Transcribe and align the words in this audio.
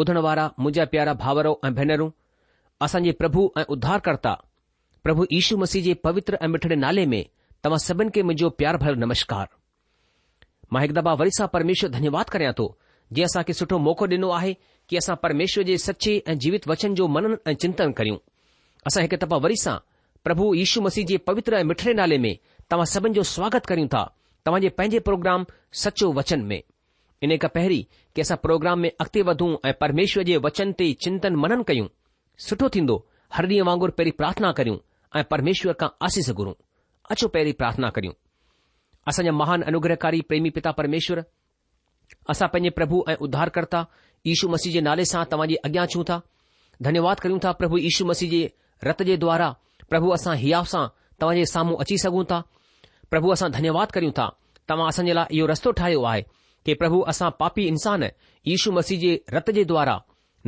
ॿुधण 0.00 0.16
वारा 0.24 0.42
मुंहिंजा 0.60 0.84
प्यारा 0.92 1.12
भावरो 1.22 1.50
ऐं 1.66 1.72
भेनरूं 1.74 2.08
असांजे 2.84 3.12
प्रभु 3.20 3.42
ऐं 3.60 3.64
उद्धारकर्ता 3.74 4.32
प्रभु 5.04 5.26
यीशु 5.32 5.56
मसीह 5.62 5.82
जे 5.84 5.94
पवित्र 6.06 6.38
ऐं 6.42 6.48
मिठड़े 6.54 6.76
नाले 6.84 7.04
में 7.12 7.22
तव्हां 7.64 7.78
सभिनि 7.86 8.10
खे 8.14 8.22
मुंहिंजो 8.30 8.50
प्यार 8.60 8.76
भर 8.82 8.96
नमस्कार 9.04 9.48
मां 10.72 10.82
हिक 10.82 10.92
दफ़ा 10.98 11.12
वरी 11.20 11.30
सां 11.38 11.46
परमेश्वर 11.54 11.90
धन्यवाद 11.96 12.28
करियां 12.34 12.52
थो 12.58 12.66
जीअं 13.18 13.28
असां 13.30 13.42
सुठो 13.60 13.78
मौक़ो 13.86 14.06
डि॒नो 14.12 14.30
आहे 14.40 14.52
कि 14.88 14.96
असां 15.02 15.16
परमेश्वर 15.24 15.64
जे 15.70 15.78
सचे 15.86 16.14
ऐं 16.32 16.38
जीवित 16.44 16.68
वचन 16.72 16.94
जो 17.00 17.08
मनन 17.16 17.36
ऐं 17.46 17.54
चिंतन 17.64 17.92
करियूं 18.00 18.18
असां 18.90 19.02
हिक 19.08 19.14
दफ़ा 19.24 19.36
वरी 19.48 19.56
सां 19.64 19.76
प्रभु 20.24 20.52
यीशु 20.62 20.80
मसीह 20.88 21.06
जे 21.12 21.16
पवित्र 21.32 21.62
ऐं 21.62 21.64
मिठड़े 21.72 21.94
नाले 22.02 22.18
में 22.26 22.34
तव्हां 22.70 22.86
सभिनि 22.94 23.14
जो 23.20 23.28
स्वागत 23.34 23.72
करियूं 23.74 23.88
था 23.96 24.04
तव्हां 24.46 24.62
जे 24.62 24.68
पंहिंजे 24.78 25.00
प्रोग्राम 25.10 25.46
सचो 25.86 26.12
वचन 26.22 26.44
में 26.52 26.60
इन 27.24 27.36
खां 27.42 27.48
पहिरीं 27.54 27.82
कि 28.14 28.20
असां 28.20 28.36
प्रोग्राम 28.44 28.78
में 28.84 28.90
अॻिते 29.00 29.22
वधूं 29.28 29.48
ऐं 29.68 29.72
परमेश्वर 29.80 30.22
जे 30.30 30.36
वचन 30.46 30.72
ते 30.80 30.88
चिंतन 31.04 31.36
मनन 31.44 31.62
कयूं 31.68 31.86
सुठो 32.46 32.68
थींदो 32.74 32.96
हर 33.34 33.46
ॾींहुं 33.50 33.66
वांगुर 33.66 33.90
पहिरीं 33.98 34.12
प्रार्थना 34.20 34.50
करियूं 34.58 34.76
ऐं 35.16 35.22
परमेश्वर 35.30 35.72
खां 35.80 35.88
आसिस 36.08 36.30
घुरूं 36.32 36.52
अछो 37.14 37.28
पहिरीं 37.36 37.52
प्रार्थना 37.62 37.90
करियूं 37.98 38.12
असांजा 39.12 39.32
महान 39.40 39.62
अनुग्रहकारी 39.72 40.20
प्रेमी 40.32 40.50
पिता 40.58 40.72
परमेश्वर 40.80 41.22
असां 42.34 42.48
पंहिंजे 42.52 42.70
प्रभु 42.80 43.02
ऐं 43.12 43.16
उद्धारकर्ता 43.28 43.84
यशु 44.26 44.48
मसीह 44.56 44.72
जे 44.72 44.80
नाले 44.88 45.04
सां 45.12 45.24
तव्हां 45.32 45.48
जे 45.48 45.56
अॻियां 45.68 45.86
अचूं 45.90 46.04
था 46.10 46.20
धन्यवाद 46.88 47.20
करियूं 47.24 47.38
था 47.44 47.52
प्रभु 47.62 47.78
यीशू 47.88 48.04
मसीह 48.12 48.30
जे 48.36 48.42
रत 48.90 49.02
जे 49.10 49.16
द्वारा 49.26 49.48
प्रभु 49.94 50.10
असां 50.20 50.36
हीआ 50.44 50.62
सां 50.74 50.86
तव्हां 51.20 51.36
जे 51.40 51.44
साम्हूं 51.54 51.76
अची 51.86 51.98
सघूं 52.06 52.24
था 52.34 52.42
प्रभु 53.14 53.30
असां 53.38 53.50
धन्यवाद 53.58 53.92
करियूं 53.98 54.12
था 54.20 54.26
तव्हां 54.68 54.88
असांजे 54.94 55.12
लाइ 55.20 55.38
इहो 55.40 55.46
रस्तो 55.54 55.70
ठाहियो 55.82 56.02
आहे 56.12 56.24
કે 56.66 56.74
પ્રભુ 56.80 56.98
આસા 57.10 57.30
પાપી 57.40 57.68
انسان 57.76 58.02
ઈશુ 58.42 58.70
મસીહ 58.76 59.02
જે 59.02 59.12
રત 59.34 59.46
જે 59.56 59.62
દ્વારા 59.70 60.00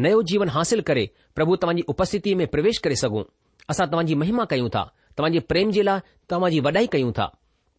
નય 0.02 0.10
જીવન 0.28 0.50
حاصل 0.54 0.80
કરે 0.88 1.04
પ્રભુ 1.36 1.52
તવાની 1.62 1.86
ઉપસ્થિતિ 1.92 2.30
મે 2.40 2.44
પ્રવેશ 2.52 2.80
કરી 2.84 2.98
સગુ 3.02 3.20
આસા 3.70 3.86
તવાની 3.92 4.18
મહિમા 4.20 4.48
કયુ 4.50 4.66
તા 4.76 4.90
તવાની 5.16 5.44
પ્રેમ 5.48 5.68
જીલા 5.74 6.00
તવાની 6.28 6.64
વડાઈ 6.66 6.90
કયુ 6.92 7.10
તા 7.18 7.30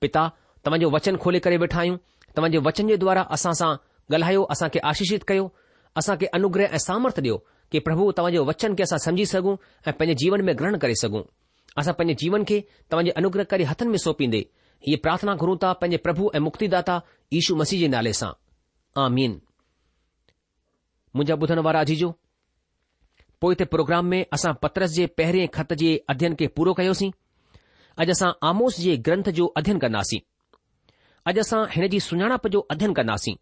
પિતા 0.01 0.29
તમજો 0.63 0.87
વચન 0.95 1.17
ખોલે 1.21 1.39
કરે 1.43 1.57
બેઠાયુ 1.63 1.95
તમજે 2.35 2.59
વચન 2.65 2.87
જે 2.91 2.95
દ્વારા 3.03 3.27
આસા 3.33 3.53
સા 3.61 3.73
ગલહાયો 4.11 4.43
આસા 4.51 4.71
કે 4.73 4.79
આશીષિત 4.87 5.23
કયો 5.29 5.47
આસા 5.99 6.15
કે 6.21 6.25
અનુગ્રહ 6.37 6.69
એ 6.75 6.79
સામર્થ 6.87 7.19
દયો 7.25 7.37
કે 7.71 7.77
પ્રભુ 7.85 8.03
તવાજો 8.17 8.41
વચન 8.49 8.73
કે 8.77 8.81
આસા 8.87 9.03
સમજી 9.05 9.27
સગુ 9.31 9.51
અને 9.85 9.91
પને 9.99 10.13
જીવન 10.19 10.41
મે 10.47 10.51
ગ્રહણ 10.57 10.79
કરી 10.81 10.95
સગુ 11.01 11.19
આસા 11.75 11.97
પને 11.99 12.13
જીવન 12.21 12.43
કે 12.49 12.57
તવાજે 12.89 13.11
અનુગ્રહ 13.19 13.43
કરી 13.51 13.67
હાથન 13.69 13.89
મે 13.93 13.99
સોપી 14.05 14.31
દે 14.35 14.41
हीअ 14.87 14.97
प्रार्थना 15.03 15.35
करूं 15.35 15.55
था 15.63 15.71
पंहिंजे 15.81 15.97
प्रभु 16.05 16.29
ऐं 16.35 16.39
मुक्तिदाता 16.39 17.01
ईशू 17.39 17.55
मसीह 17.61 17.79
जे 17.79 17.87
नाले 17.95 18.11
सां 18.19 18.31
आमीन 19.03 19.31
मुंहिंजा 21.15 21.35
ॿुधण 21.45 21.59
वारा 21.67 21.83
जी 21.89 21.97
पोइ 23.41 23.51
हिते 23.51 23.65
प्रोग्राम 23.73 24.05
में 24.13 24.23
असां 24.33 24.53
पत्रस 24.63 24.91
जे 24.99 25.05
पहिरें 25.19 25.47
ख़त 25.55 25.73
जे 25.81 25.91
अध्यन 26.13 26.35
खे 26.41 26.47
पूरो 26.59 26.73
कयोसीं 26.79 27.11
अॼु 28.03 28.11
असां 28.15 28.31
आमोस 28.49 28.79
जे 28.85 28.95
ग्रंथ 29.09 29.29
जो 29.39 29.45
अध्यन 29.61 29.79
कंदासीं 29.83 30.19
अॼु 31.31 31.41
असां 31.45 31.61
हिन 31.75 31.87
जी 31.95 31.99
सुञाणप 32.07 32.47
जो 32.55 32.59
अध्यन 32.75 32.93
कंदासीं 32.99 33.35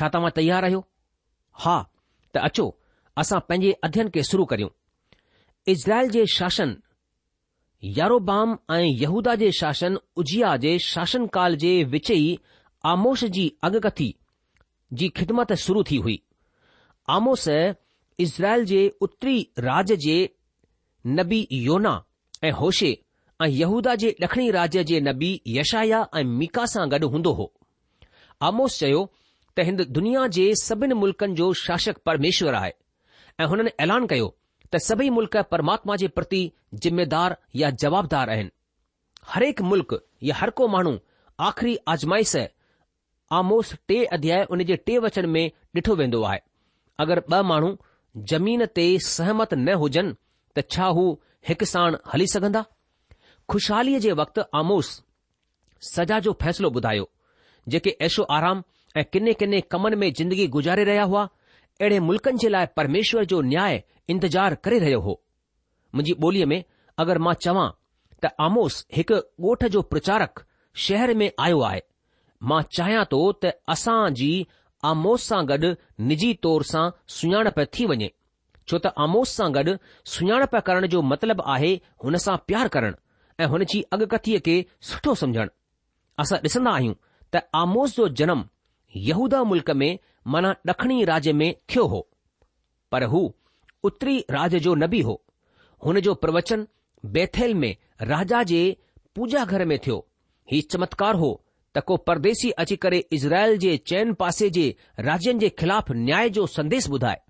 छा 0.00 0.08
तव्हां 0.14 0.30
तयारु 0.38 0.66
आहियो 0.70 0.84
हा 1.64 1.76
त 2.34 2.44
अचो 2.50 2.66
असां 3.24 3.40
पंहिंजे 3.48 3.72
अध्यन 3.88 4.08
खे 4.14 4.22
शुरू 4.30 4.44
करियूं 4.54 4.70
इज़राइल 5.72 6.10
जे 6.18 6.26
शासन 6.36 6.74
यारोबाम 7.88 8.50
ऐं 8.70 8.82
यहूदा 9.00 9.34
जे 9.40 9.50
शासन 9.58 9.96
उजिया 10.22 10.56
जे 10.62 10.78
शासनकाल 10.86 11.54
जे 11.62 11.70
विच 11.92 12.10
ई 12.10 12.38
आमोश 12.90 13.22
जी 13.36 13.44
अगकथी 13.68 14.08
जी 15.02 15.08
ख़िदमत 15.18 15.52
शुरू 15.62 15.82
थी 15.90 15.96
हुई 16.06 16.18
आमोस 17.14 17.46
इज़राइल 18.24 18.64
जे 18.72 18.82
उत्तरी 19.06 19.38
राज 19.58 19.92
जे 20.04 20.18
नबी 21.06 21.46
योना 21.52 21.94
ऐं 22.44 22.50
होशे 22.60 22.90
ऐं 23.42 23.48
यहूदा 23.48 23.94
जे 24.02 24.14
ॾखिणी 24.24 24.50
राज्य 24.58 24.84
जे 24.92 25.00
नबी 25.00 25.30
यशाया 25.56 26.02
ऐं 26.20 26.24
मीका 26.38 26.64
सां 26.72 26.86
गॾु 26.96 27.08
हूंदो 27.16 27.32
हो 27.40 27.50
आमोस 28.50 28.78
चयो 28.80 29.04
त 29.56 29.66
हिन 29.68 29.76
दुनिया 30.00 30.26
जे 30.38 30.46
सभिनी 30.64 30.94
मुल्कनि 31.04 31.34
जो 31.40 31.52
शासक 31.64 32.02
परमेश्वर 32.10 32.54
आहे 32.60 32.72
ऐं 33.40 33.46
हुननि 33.54 33.70
ऐलान 33.86 34.06
कयो 34.12 34.34
त 34.72 34.76
सभई 34.82 35.08
मुल्क़ 35.10 35.36
परमात्मा 35.50 35.94
जे 36.00 36.08
प्रति 36.16 36.40
जिमेदार 36.82 37.36
या 37.56 37.70
जवाबदार 37.82 38.30
आहिनि 38.30 38.50
हर 39.28 39.42
हिकु 39.44 39.64
मुल्क़ 39.70 39.94
या 40.24 40.34
हर 40.40 40.50
को 40.60 40.68
माण्हू 40.74 40.94
आख़िरी 41.46 41.76
आज़माइश 41.88 42.36
आमोस 43.38 43.72
टे 43.88 44.04
अध्याय 44.16 44.44
उन 44.50 44.62
जे 44.64 44.76
टे 44.86 44.98
वचन 45.06 45.26
में 45.30 45.42
ॾिठो 45.76 45.94
वेंदो 46.00 46.22
आहे 46.28 46.38
अगरि 47.04 47.20
ॿ 47.32 47.42
माण्हू 47.48 47.70
ज़मीन 48.32 48.64
ते 48.78 48.86
सहमत 49.08 49.54
न 49.54 49.74
हुजनि 49.82 50.14
त 50.58 50.64
छा 50.70 50.86
हू 50.98 51.04
हिकु 51.48 51.64
साण 51.72 51.96
हली 52.12 52.26
सघंदा 52.34 52.62
ख़ुशहालीअ 53.52 53.98
जे 54.06 54.12
वक़्तु 54.22 54.42
आमोस 54.62 54.92
सजा 55.92 56.18
जो 56.28 56.32
फ़ैसिलो 56.42 56.70
ॿुधायो 56.78 57.08
जेके 57.74 57.96
एशो 58.08 58.22
आराम 58.38 58.62
ऐं 58.98 59.04
किने 59.12 59.32
किने 59.42 59.60
कमनि 59.74 59.96
में 60.04 60.12
ज़िंदगी 60.12 60.46
गुजारे 60.58 60.84
रहिया 60.90 61.02
हुआ 61.14 61.28
अहिड़े 61.80 61.98
मुल्कनि 62.06 62.38
जे 62.38 62.48
लाइ 62.48 62.66
परमेश्वर 62.76 63.24
जो 63.24 63.40
न्याय 63.42 63.82
इंतज़ार 64.14 64.54
करे 64.64 64.78
रहियो 64.78 65.00
हो 65.04 65.14
मुंहिंजी 65.94 66.12
ॿोलीअ 66.26 66.46
में 66.52 66.62
अगरि 67.04 67.18
मां 67.26 67.32
चवां 67.44 67.68
त 68.24 68.30
आमोस 68.46 68.74
हिकु 68.96 69.20
ॻोठ 69.50 69.64
जो 69.76 69.82
प्रचारक 69.92 70.42
शहर 70.86 71.12
में 71.22 71.28
आयो 71.46 71.60
आहे 71.68 71.80
मां 72.52 72.60
चाहियां 72.78 73.04
थो 73.14 73.20
त 73.44 73.52
असां 73.76 73.96
जी 74.20 74.28
आमोस 74.90 75.28
सां 75.32 75.40
गॾु 75.52 75.72
निजी 76.10 76.30
तौर 76.48 76.62
सां 76.72 76.84
सुञाणप 77.16 77.60
थी 77.78 77.86
वञे 77.92 78.10
छो 78.68 78.78
त 78.82 78.92
आमोस 79.06 79.34
सां 79.40 79.48
गॾु 79.56 79.76
सुञाणप 80.16 80.56
करण 80.70 80.86
जो 80.96 81.02
मतिलबु 81.14 81.48
आहे 81.56 81.72
हुन 82.04 82.22
सां 82.26 82.36
प्यारु 82.50 82.74
करणु 82.78 83.00
ऐं 83.44 83.50
हुन 83.54 83.66
जी 83.74 83.82
अॻकथीअ 83.98 84.44
खे 84.50 84.58
सुठो 84.92 85.18
समुझणु 85.22 85.58
असां 86.26 86.42
ॾिसंदा 86.48 86.78
आहियूं 86.82 87.00
त 87.32 87.48
आमोस 87.64 88.00
जो 88.00 88.10
जनमु 88.22 88.48
यहूदा 88.96 89.42
मुल्क 89.44 89.70
में 89.70 89.98
माना 90.32 90.54
ड॒खिणी 90.66 91.04
राज्य 91.04 91.32
में 91.32 91.54
थियो 91.70 91.84
हो 91.88 92.06
पर 92.92 93.04
हू 93.12 93.32
उत्तरी 93.84 94.18
राज 94.30 94.54
जो 94.64 94.74
नबी 94.74 95.00
हो 95.02 95.20
हुन 95.84 96.00
जो 96.06 96.14
प्रवचन 96.24 96.66
बैथैल 97.12 97.54
में 97.54 97.74
राजा 98.02 98.42
जे 98.52 98.76
पूजा 99.16 99.44
घर 99.44 99.64
में 99.66 99.78
थियो 99.86 100.06
ही 100.52 100.60
चमत्कार 100.62 101.14
हो 101.16 101.30
त 101.76 101.80
को 101.86 101.96
परदेसी 102.06 102.50
अची 102.62 102.76
करे 102.82 102.98
इज़राइल 103.12 103.56
जे 103.58 103.76
चैन 103.88 104.12
पासे 104.20 104.48
जे 104.56 104.74
राज्यनि 105.00 105.38
जे 105.38 105.48
ख़िलाफ़ 105.58 105.92
न्याय 105.92 106.30
जो 106.38 106.46
संदेश 106.56 106.88
ॿुधाए 106.90 107.20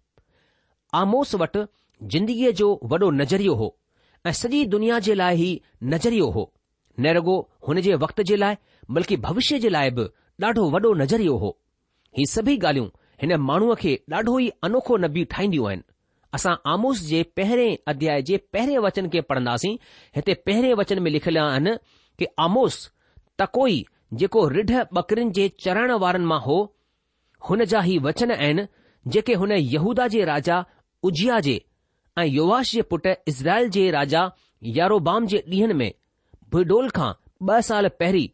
आमोस 1.00 1.34
वटि 1.42 1.64
ज़िंदगीअ 2.12 2.50
जो 2.60 2.68
वॾो 2.92 3.10
नज़रियो 3.10 3.54
हो 3.54 3.76
ऐं 4.26 4.32
सॼी 4.40 4.64
दुनिया 4.74 4.98
जे 5.08 5.14
लाइ 5.14 5.42
ई 5.42 5.60
नज़रियो 5.94 6.28
होरगो 6.36 7.36
हुन 7.68 7.80
जे 7.86 7.94
वक़्त 8.04 8.20
जे 8.30 8.36
लाइ 8.36 8.56
बल्कि 8.90 9.16
भविष्य 9.26 9.58
जे 9.58 9.68
लाइ 9.68 9.90
बि 9.98 10.08
ॾाढो 10.44 10.64
वॾो 10.74 10.92
नज़रियो 11.00 11.34
हो 11.42 11.48
ही 12.18 12.24
सभी 12.30 12.56
ॻाल्हियूं 12.58 12.86
हिन 13.22 13.32
माण्हूअ 13.48 13.74
खे 13.80 13.92
ॾाढो 14.12 14.38
ई 14.40 14.48
अनोखो 14.66 14.96
नबी 15.04 15.24
ठाहींदियूं 15.32 15.66
आहिनि 15.68 15.82
असां 16.34 16.54
आमोस 16.72 17.02
जे 17.08 17.22
पहिरें 17.36 17.78
अध्याय 17.92 18.22
जे 18.30 18.36
पहिरें 18.54 18.78
वचन 18.86 19.08
खे 19.12 19.20
पढ़ंदासीं 19.30 19.72
हिते 20.16 20.34
पहिरें 20.46 20.72
वचन 20.80 21.02
में 21.06 21.10
लिखियल 21.10 21.38
आहिनि 21.42 21.74
कि 22.18 22.26
आमोस 22.44 22.76
तकोई 23.40 23.84
जेको 24.22 24.46
रिढ 24.56 24.70
बकरिन 25.00 25.32
जे 25.40 25.48
चरण 25.64 25.92
वारनि 26.04 26.24
मां 26.32 26.40
हो 26.46 26.58
हुन 27.48 27.64
जा 27.72 27.82
ई 27.86 27.98
वचन 28.08 28.30
आहिनि 28.36 28.66
जेके 29.16 29.34
हुन 29.42 29.52
यहूदा 29.74 30.06
जे 30.16 30.24
राजा 30.32 30.64
उजिया 31.10 31.40
जे 31.48 31.60
ऐं 32.18 32.24
युवाश 32.28 32.72
जे 32.78 32.82
पुटु 32.94 33.14
इज़राइल 33.34 33.68
जे 33.78 33.90
राजा 33.98 34.28
यारोबाम 34.80 35.26
जे 35.34 35.44
ॾींहनि 35.54 35.74
में 35.82 35.90
भिडोल 36.56 36.90
खां 37.00 37.12
ॿ 37.48 37.60
साल 37.70 37.88
पहिरीं 38.02 38.28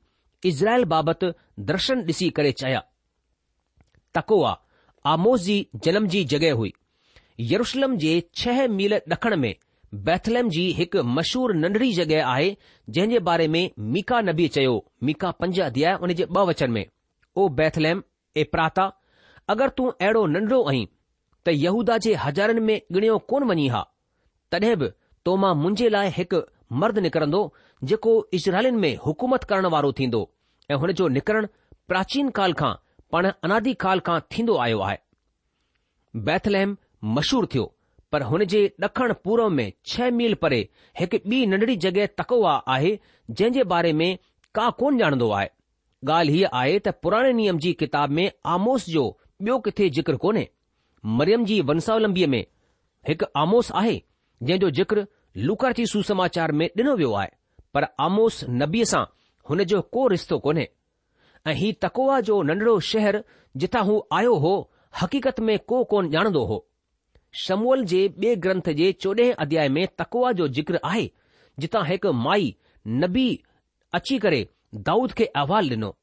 इज़राइल 0.46 0.84
बाबति 0.90 1.30
दर्शन 1.68 2.02
ॾिसी 2.08 2.28
करे 2.38 2.50
चया 2.62 2.78
तको 4.14 4.18
तकोआ 4.20 4.50
आमोस 5.12 5.40
जी 5.44 5.56
जनम 5.84 6.06
जी 6.12 6.24
जॻहि 6.32 6.48
हुई 6.60 6.72
यरुशलम 7.52 7.96
जे 8.02 8.12
छह 8.42 8.60
मील 8.74 8.94
ॾखण 9.14 9.36
में 9.44 9.54
बैथलम 10.08 10.48
जी 10.56 10.62
हिकु 10.78 11.02
मशहूर 11.16 11.54
नंढड़ी 11.62 11.92
जॻहि 11.98 12.14
आहे 12.34 12.56
जंहिं 12.94 13.10
जे 13.10 13.18
बारे 13.30 13.48
में 13.54 13.62
मीका 13.96 14.20
नबी 14.28 14.46
चयो 14.58 14.76
मीका 15.08 15.30
पंज 15.40 15.60
अध्याय 15.68 15.96
उन 16.06 16.12
जे 16.20 16.24
ॿ 16.36 16.46
वचन 16.50 16.70
में 16.78 16.84
ओ 17.36 17.48
बैथलम 17.62 18.02
ए 18.40 18.44
प्राता 18.54 18.84
अगरि 19.54 19.74
तूं 19.78 19.90
अहिड़ो 20.04 20.24
नंढड़ो 20.36 20.62
आहीं 20.72 20.86
त 21.46 21.56
यहूदा 21.64 21.98
जे 22.06 22.14
हज़ारनि 22.26 22.60
में 22.68 22.76
गिणियो 22.96 23.18
कोन 23.32 23.48
वञी 23.52 23.66
हा 23.74 23.82
तॾहिं 24.52 24.76
बि 24.84 24.90
तो 25.24 25.36
मां 25.42 25.54
मुंहिंजे 25.64 25.88
लाइ 25.98 26.12
हिकु 26.20 26.40
मर्द 26.82 26.98
निकिरंदो 27.08 27.42
जेको 27.90 28.14
इज़राइलनि 28.38 28.80
में 28.86 28.94
हुकूमत 29.06 29.44
करण 29.50 29.66
वारो 29.76 29.92
थींदो 30.00 30.22
ऐं 30.70 30.74
हुन 30.82 30.92
जो 30.98 31.06
निकरन 31.08 31.46
प्राचीन 31.88 32.28
काल 32.36 32.52
खां 32.60 32.72
पाण 33.12 33.26
अनादि 33.48 33.72
काल 33.84 34.00
खां 34.06 34.18
थींदो 34.36 34.56
आयो 34.64 34.78
आहे 34.86 34.96
बैथलहम 36.28 36.74
मशहूरु 37.16 37.46
थियो 37.54 37.66
पर 38.12 38.22
हुन 38.30 38.44
जे 38.52 38.62
ॾखण 38.86 39.12
पूर्व 39.26 39.48
में 39.58 39.70
छह 39.92 40.10
मील 40.20 40.34
परे 40.44 40.58
हिकु 41.00 41.18
ॿी 41.32 41.44
नंढड़ी 41.52 41.76
जॻहि 41.84 42.06
तकोआ 42.20 42.54
आहे 42.76 42.90
जंहिं 43.30 43.52
जे 43.56 43.64
बारे 43.74 43.92
में 44.00 44.08
का 44.58 44.68
कोन 44.82 44.98
ॼाणंदो 45.02 45.30
आहे 45.38 45.48
ॻाल्हि 46.12 46.34
हीअ 46.36 46.48
आहे 46.62 46.78
त 46.86 46.94
पुराणे 47.02 47.32
नियम 47.42 47.58
जी 47.64 47.72
किताब 47.82 48.10
में 48.18 48.26
आमोस 48.54 48.86
जो 48.96 49.06
ॿियो 49.46 49.58
किथे 49.68 49.88
जिक्र 49.98 50.16
कोन्हे 50.24 50.46
मरियम 51.20 51.44
जी 51.50 51.60
वंशावलंबीअ 51.72 52.28
में 52.34 52.44
हिकु 53.08 53.26
आमोस 53.44 53.70
आहे 53.82 53.96
जंहिं 54.42 54.58
जो 54.66 54.70
जिक्र 54.80 55.06
जी 55.80 55.86
सुसमाचार 55.94 56.52
में 56.62 56.68
ॾिनो 56.78 56.96
वियो 57.02 57.12
आहे 57.22 57.28
पर 57.74 57.86
आमोस 58.08 58.44
नबीअ 58.62 58.84
सां 58.94 59.04
हुन 59.48 59.62
जो 59.70 59.80
को 59.94 60.06
रिश्तो 60.08 60.38
कोन्हे 60.44 60.68
ऐं 61.46 61.54
ही 61.54 61.72
तकोआ 61.82 62.20
जो 62.28 62.40
नंढड़ो 62.42 62.78
शहर 62.92 63.22
जिथां 63.62 63.84
हू 63.86 63.98
आयो 64.12 64.34
हो 64.44 64.52
हक़ीक़त 65.00 65.40
में 65.48 65.58
को 65.72 65.82
कोन 65.92 66.08
ॼाणंदो 66.14 66.44
हो 66.46 66.56
शमूअल 67.42 67.84
जे 67.92 68.00
ॿिए 68.18 68.34
ग्रंथ 68.46 68.70
जे 68.80 68.90
चोॾहें 69.04 69.32
अध्याय 69.44 69.68
में 69.76 69.86
तकोआ 69.98 70.32
जो 70.40 70.48
जिक्र 70.58 70.80
आहे 70.90 71.10
जितां 71.60 71.84
हिकु 71.86 72.12
माई 72.24 72.54
नबी 73.02 73.28
अची 73.94 74.18
करे 74.26 74.40
दाऊद 74.88 75.12
खे 75.18 75.24
अहवालु 75.40 75.70
ॾिनो 75.76 75.94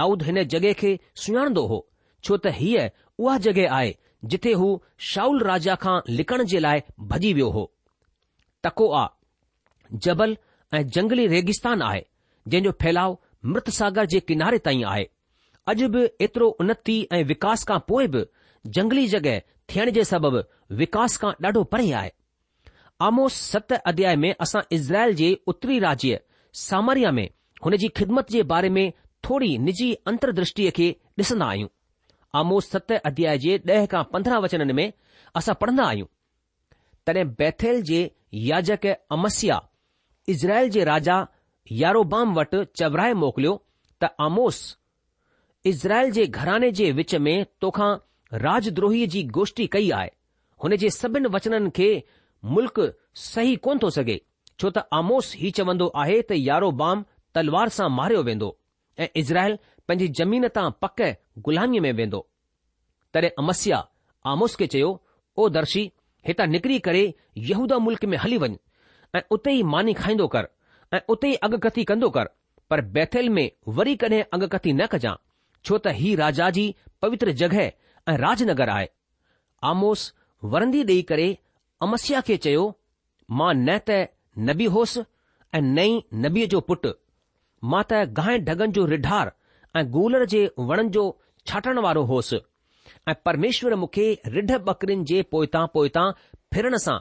दाऊद 0.00 0.22
हिन 0.30 0.42
जॻहि 0.54 0.72
खे 0.82 0.98
सुञाणंदो 1.24 1.66
हो 1.72 1.78
छो 2.24 2.36
त 2.36 2.54
हीअ 2.60 2.86
उहा 3.18 3.38
जॻहि 3.46 3.64
आहे 3.78 3.94
जिथे 4.32 4.52
हू 4.60 4.68
शाउल 5.14 5.42
राजा 5.50 5.74
खां 5.86 5.96
लिकण 6.20 6.44
जे 6.52 6.58
लाइ 6.66 6.80
भॼी 7.14 7.32
वियो 7.38 7.50
हो 7.58 7.64
तकोआ 8.66 9.04
जबल 10.06 10.36
ऐं 10.74 10.82
जंगली 10.96 11.26
रेगिस्तान 11.36 11.82
आहे 11.90 12.02
जंहिंजो 12.48 12.70
फैलाउ 12.82 13.16
मृत 13.52 13.68
सागर 13.76 14.06
जे 14.14 14.20
किनारे 14.30 14.58
ताईं 14.66 14.84
आहे 14.92 15.04
अॼु 15.72 15.86
बि 15.94 16.02
एतिरो 16.26 16.48
उन्नति 16.62 16.96
ऐं 17.18 17.22
विकास 17.32 17.62
खां 17.70 17.78
पोइ 17.90 18.06
बि 18.16 18.24
जंगली 18.78 19.06
जॻहि 19.12 19.38
थियण 19.72 19.90
जे 19.98 20.04
सबबि 20.10 20.42
विकास 20.80 21.16
खां 21.22 21.30
ॾाढो 21.46 21.62
परे 21.74 21.90
आहे 22.00 22.10
आमोस 23.06 23.34
सत 23.52 23.72
अध्याय 23.92 24.16
में 24.24 24.32
असां 24.46 24.60
इज़राइल 24.78 25.14
जे 25.20 25.32
उत्तरी 25.52 25.78
राज्य 25.86 26.20
सामरिया 26.66 27.10
में 27.18 27.28
हुन 27.64 27.76
जी 27.82 27.88
ख़िदमत 27.98 28.30
जे 28.30 28.42
बारे 28.52 28.68
में 28.76 28.84
थोरी 29.28 29.56
निजी 29.66 29.92
अंतरद्रष्टीअ 30.12 30.70
खे 30.76 30.90
ॾिसंदा 31.20 31.46
आहियूं 31.52 31.68
आमोस 32.40 32.70
सत 32.70 32.92
अध्याय 33.04 33.38
जे 33.46 33.58
ॾह 33.70 33.86
खां 33.94 34.02
पंद्रहं 34.12 34.42
वचननि 34.44 34.72
में 34.80 34.86
असां 35.40 35.54
पढ़ंदा 35.64 35.84
आहियूं 35.92 36.06
तॾहिं 37.06 37.24
बैथेल 37.40 37.82
जे 37.92 38.00
याजक 38.50 38.86
अमस्या 39.18 39.60
इज़राइल 40.34 40.68
जे 40.78 40.84
राजा 40.92 41.16
यारोबाम 41.72 42.34
वटि 42.38 42.58
चवराए 42.78 43.12
मोकिलियो 43.22 43.52
त 44.02 44.08
आमोस 44.24 44.56
इज़राइल 45.66 46.10
जे 46.12 46.26
घराने 46.26 46.70
जे 46.80 46.90
विच 46.96 47.14
में 47.26 47.36
तोखां 47.64 47.92
राजद्रोहीअ 48.42 49.06
जी 49.14 49.22
गोष्ठी 49.38 49.66
कई 49.76 49.88
आहे 49.98 50.10
हुन 50.64 50.76
जे 50.82 50.90
सभिनि 50.96 51.28
वचननि 51.36 51.70
खे 51.78 51.88
मुल्क़ 52.56 52.80
सही 53.22 53.56
कोन 53.66 53.78
थो 53.84 53.90
सघे 53.98 54.20
छो 54.58 54.70
त 54.70 54.84
आमोस 55.00 55.32
ही 55.44 55.50
चवंदो 55.60 55.86
आहे 56.04 56.20
त 56.22 56.38
यारो 56.40 56.70
बाम 56.82 57.04
तलवार 57.38 57.68
सां 57.78 57.88
मारियो 58.00 58.22
वेंदो 58.28 58.50
ऐं 58.98 59.08
इज़राइल 59.22 59.58
पंहिंजी 59.88 60.08
ज़मीन 60.22 60.48
तां 60.58 60.70
पक 60.86 61.02
ग़ुलामीअ 61.48 61.82
में 61.86 61.92
वेंदो 62.02 62.20
तॾहिं 63.14 63.30
अमस्या 63.44 63.80
आमोस 64.34 64.56
खे 64.60 64.66
चयो 64.76 64.90
ओ 65.36 65.48
दर्शी 65.56 65.90
हितां 66.28 66.46
निकिरी 66.56 66.78
करे 66.90 67.02
यहूदा 67.52 67.78
मुल्क़ 67.88 68.06
में 68.12 68.18
हली 68.26 68.38
वञ 68.44 68.54
ऐं 69.14 69.22
उते 69.38 69.52
ई 69.52 69.62
मानी 69.76 69.92
खाईंदो 70.02 70.26
कर 70.36 70.48
ऐं 70.94 70.98
उते 71.12 71.30
ई 71.30 71.34
अॻकथी 71.46 71.82
कंदो 71.90 72.08
कर 72.14 72.28
पर 72.70 72.80
बैथेल 72.96 73.28
में 73.36 73.46
वरी 73.78 73.94
कडहिं 74.02 74.22
अगकथी 74.36 74.72
न 74.72 74.86
कजां 74.94 75.14
छो 75.64 75.78
त 75.86 75.94
हीउ 76.00 76.16
राजा 76.20 76.50
जी 76.58 76.64
पवित्र 77.04 77.32
जगह 77.40 77.62
ऐं 77.62 78.16
राजनगर 78.24 78.68
आहे 78.74 78.86
आमोस 79.70 80.04
वरंदी 80.52 80.82
डेई 80.90 81.02
करे 81.08 81.26
अमस्या 81.86 82.20
खे 82.28 82.36
चयो 82.44 82.66
मां 83.40 83.50
न 83.62 83.78
त 83.90 83.98
नबी 84.50 84.68
होसि 84.76 85.04
ऐं 85.58 85.62
नई 85.80 85.96
नबीअ 86.26 86.48
जो 86.54 86.60
पुटु 86.68 86.92
मां 87.72 87.82
त 87.92 88.02
गाहि 88.20 88.38
ढगनि 88.50 88.76
जो 88.78 88.84
रिढार 88.92 89.32
ऐं 89.78 89.84
गोलर 89.98 90.26
जे 90.36 90.42
वणनि 90.70 90.94
जो 90.98 91.04
छाटण 91.52 91.82
वारो 91.88 92.04
होसि 92.12 92.40
ऐं 93.10 93.16
परमेश्वर 93.30 93.76
मुखे 93.86 94.06
रिढ 94.36 94.54
बकरिन 94.70 95.04
जे 95.12 95.22
पोएं 95.36 95.48
तां 95.58 95.64
पोएं 95.76 95.88
तां 95.98 96.06
फिरण 96.58 96.78
सां 96.86 96.96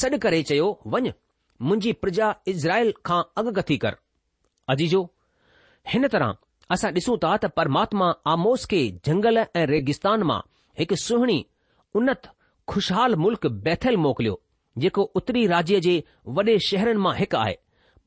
सॾु 0.00 0.20
करे 0.26 0.42
चयो 0.52 0.70
वञ 0.96 1.16
मुंहिंजी 1.62 1.92
प्रजा 2.00 2.34
इज़राइल 2.48 2.92
खां 3.06 3.22
अॻकथी 3.42 3.76
कर 3.84 3.96
अजीजो 4.74 5.00
हिन 5.92 6.06
तरह 6.14 6.36
असां 6.76 6.90
ॾिसूं 6.94 7.16
था 7.24 7.30
त 7.36 7.48
परमात्मा 7.58 8.06
आमोस 8.32 8.64
खे 8.72 8.80
जंगल 9.08 9.38
ऐं 9.42 9.66
रेगिस्तान 9.72 10.22
मां 10.30 10.38
हिकु 10.78 10.96
सुहिणी 11.02 11.36
उनत 12.00 12.28
खु़शहाल 12.72 13.14
मुल्क 13.24 13.46
बैथल 13.68 13.96
मोकिलियो 14.06 14.34
जेको 14.84 15.02
उत्तरी 15.20 15.46
राज्य 15.52 15.80
जे 15.86 15.94
वॾे 16.38 16.58
शहरनि 16.70 17.02
मां 17.06 17.14
हिकु 17.18 17.36
आहे 17.42 17.54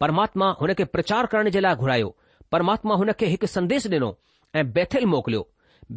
परमात्मा 0.05 0.49
हुन 0.61 0.73
खे 0.81 0.85
प्रचार 0.95 1.25
करण 1.33 1.49
जे 1.55 1.59
लाइ 1.65 1.75
घुरायो 1.85 2.11
परमात्मा 2.55 2.95
हुन 3.03 3.11
खे 3.21 3.31
हिकु 3.35 3.47
संदेश 3.55 3.87
ॾिनो 3.95 4.11
ऐं 4.59 4.65
बैथल 4.79 5.05
मोकिलियो 5.15 5.47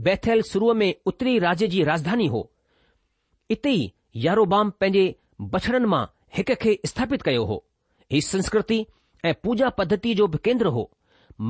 बैथल 0.09 0.43
शुरूअ 0.53 0.75
में 0.83 0.91
उत्तरी 1.13 1.39
राज्य 1.47 1.67
जी 1.75 1.83
राजधानी 1.93 2.27
हो 2.37 2.49
इते 3.57 3.71
ई 3.75 3.93
यारोबाम 4.29 4.71
पंहिंजे 4.81 5.05
बछड़नि 5.57 5.87
मां 5.97 6.05
हिक 6.37 6.51
खे 6.61 6.79
स्थापित 6.87 7.23
कयो 7.23 7.45
हो 7.45 7.65
ही 8.13 8.21
संस्कृति 8.21 8.85
ऐं 9.25 9.33
पूजा 9.45 9.69
पध्धती 9.79 10.15
जो 10.15 10.27
बि 10.35 10.39
केंद्र 10.45 10.67
हो 10.77 10.91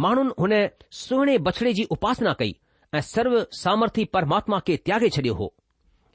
माण्हुनि 0.04 0.32
हुन 0.40 0.52
सुहिणे 1.00 1.36
बछड़े 1.48 1.72
जी 1.74 1.84
उपासना 1.96 2.32
कई 2.38 2.54
ऐं 2.94 3.00
सर्व 3.10 3.44
सामर्थी 3.58 4.04
परमात्मा 4.16 4.58
खे 4.66 4.76
त्यागे 4.86 5.08
छडि॒यो 5.16 5.34
हो 5.38 5.54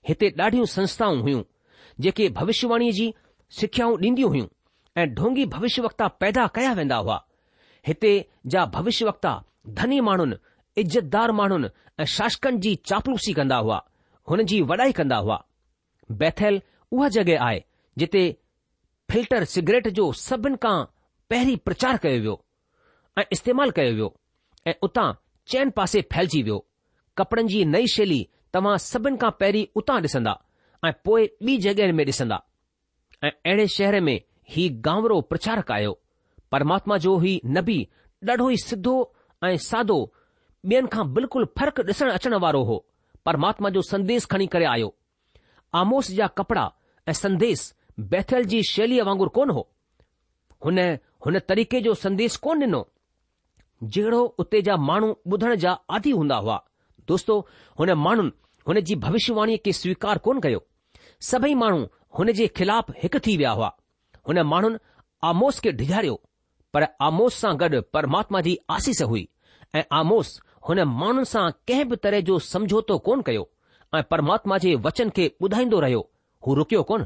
हिते 0.07 0.29
ॾाढियूं 0.39 0.65
संस्थाऊं 0.75 1.19
हुइयूं 1.21 1.41
जेके 2.05 2.27
भविष्यवाणी 2.39 2.91
जी 3.00 3.13
सिख्याऊं 3.59 3.97
ॾीन्दी 4.00 4.21
हुइयूं 4.21 4.47
ऐं 5.01 5.13
डोंगी 5.13 5.45
भविष्यवकता 5.55 6.07
पैदा 6.24 6.45
कया 6.55 6.74
वेंदा 6.79 6.95
हुआ 7.03 7.21
हिते 7.88 8.12
जा 8.53 8.65
भविष्य 8.77 9.13
धनी 9.79 10.00
माण्हुनि 10.09 10.36
इज़तदार 10.81 11.31
माण्हुनि 11.41 11.67
ऐ 12.00 12.05
शासकंनि 12.15 12.59
जी 12.65 12.75
चापलूसी 12.91 13.33
कंदा 13.39 13.55
हुआ 13.67 13.79
हुन 14.29 14.43
जी 14.51 14.62
वडाई 14.71 14.91
कंदा 15.00 15.17
हुआ 15.27 15.41
बैथल 16.21 16.62
उहा 16.91 17.07
जॻहि 17.15 17.33
आहे 17.47 17.63
जिते 18.00 18.21
फिल्टर 19.11 19.43
सिगरेट 19.49 19.87
जो 19.97 20.11
सभिनि 20.21 20.55
खां 20.63 20.83
पहिरीं 21.29 21.55
प्रचार 21.67 21.97
कयो 22.05 22.19
वियो 22.21 22.33
ऐं 23.17 23.23
इस्तेमालु 23.35 23.71
कयो 23.75 23.91
वियो 23.93 24.09
ऐं 24.67 24.73
उतां 24.87 25.11
चैन 25.51 25.69
पासे 25.77 26.01
फैलजी 26.13 26.41
वियो 26.47 26.57
कपड़नि 27.17 27.47
जी 27.53 27.63
नई 27.75 27.87
शैली 27.95 28.19
तव्हां 28.53 28.77
सभिनि 28.87 29.17
खां 29.21 29.29
पहिरीं 29.39 29.65
उतां 29.81 29.99
ॾिसंदा 30.07 30.33
ऐं 30.85 30.91
पोइ 31.05 31.25
ॿी 31.49 31.57
जॻहि 31.67 31.91
में 31.99 32.03
ॾिसंदा 32.11 32.41
ऐं 33.23 33.31
अहिड़े 33.31 33.67
शहर 33.77 33.99
में 34.09 34.19
ही 34.55 34.67
गांवरो 34.89 35.19
प्रचारक 35.31 35.71
आयो 35.77 35.97
परमात्मा 36.51 36.97
जो 37.07 37.17
ही 37.19 37.39
नबी 37.59 37.79
ॾाढो 38.29 38.49
ई 38.49 38.57
सिधो 38.67 38.95
ऐं 39.45 39.55
सादो 39.69 39.97
ॿियनि 40.65 40.87
खां 40.95 41.11
बिल्कुलु 41.13 41.45
फ़र्क़ु 41.57 41.83
ॾिसण 41.93 42.09
अचण 42.17 42.35
वारो 42.47 42.63
हो 42.71 42.77
परमात्मा 43.25 43.69
जो 43.75 43.81
संदेश 43.93 44.25
खणी 44.31 44.47
करे 44.57 44.65
आयो 44.75 44.93
आमोस 45.83 46.11
जा 46.21 46.27
कपड़ा 46.41 46.71
ऐं 47.09 47.13
संदेस 47.23 47.73
बैथल 48.00 48.44
जी 48.50 48.62
शैलीअ 48.72 49.04
वांगुरु 49.06 49.30
कोन 49.38 49.50
हो 49.50 49.68
हुन 50.66 51.39
तरीक़े 51.48 51.80
जो 51.82 51.94
संदेस 52.06 52.36
कोन 52.46 52.60
डि॒नो 52.60 52.88
जहिड़ो 53.84 54.20
उते 54.39 54.62
जा 54.68 54.75
माण्हू 54.89 55.16
ॿुधण 55.34 55.56
जा 55.63 55.72
आदी 55.98 56.12
हूंदा 56.12 56.36
हुआ 56.44 56.60
दोस्तो 57.08 57.38
हुन 57.80 57.92
माण्हुनि 58.06 58.32
हुन 58.68 58.80
जी 58.89 58.96
भविष्यवाणीअ 59.06 59.58
खे 59.66 59.72
स्वीकार 59.80 60.18
कोन 60.27 60.39
कयो 60.46 60.62
सभई 61.32 61.54
माण्हू 61.63 61.88
हुन 62.20 62.32
जे 62.39 62.48
ख़िलाफ़ 62.60 62.92
हिकु 63.04 63.20
थी 63.27 63.36
विया 63.38 63.51
हुआ 63.60 63.72
हुन 64.27 64.39
माण्हुनि 64.54 64.77
आमोस 65.32 65.60
खे 65.63 65.72
ढिघारियो 65.82 66.22
पर 66.74 66.86
आमोस 67.10 67.36
सां 67.42 67.56
गॾु 67.60 67.82
परमात्मा 67.94 68.42
जी 68.48 68.58
आसीस 68.77 69.01
हुई 69.13 69.27
ऐं 69.75 69.84
आमोस 70.01 70.39
हुन 70.70 70.84
माण्हुनि 71.01 71.25
सां 71.34 71.50
कंहिं 71.68 71.88
बि 71.89 71.96
तरह 72.06 72.22
जो 72.32 72.39
समझौतो 72.54 72.98
कोन 73.10 73.22
कयो 73.30 73.50
ऐं 73.96 74.04
परमात्मा 74.12 74.58
जे 74.66 74.75
वचन 74.89 75.10
खे 75.20 75.32
बुधाईंदो 75.42 75.80
रहियो 75.88 76.10
हू 76.48 76.54
रुकियो 76.62 76.84
कोन 76.92 77.06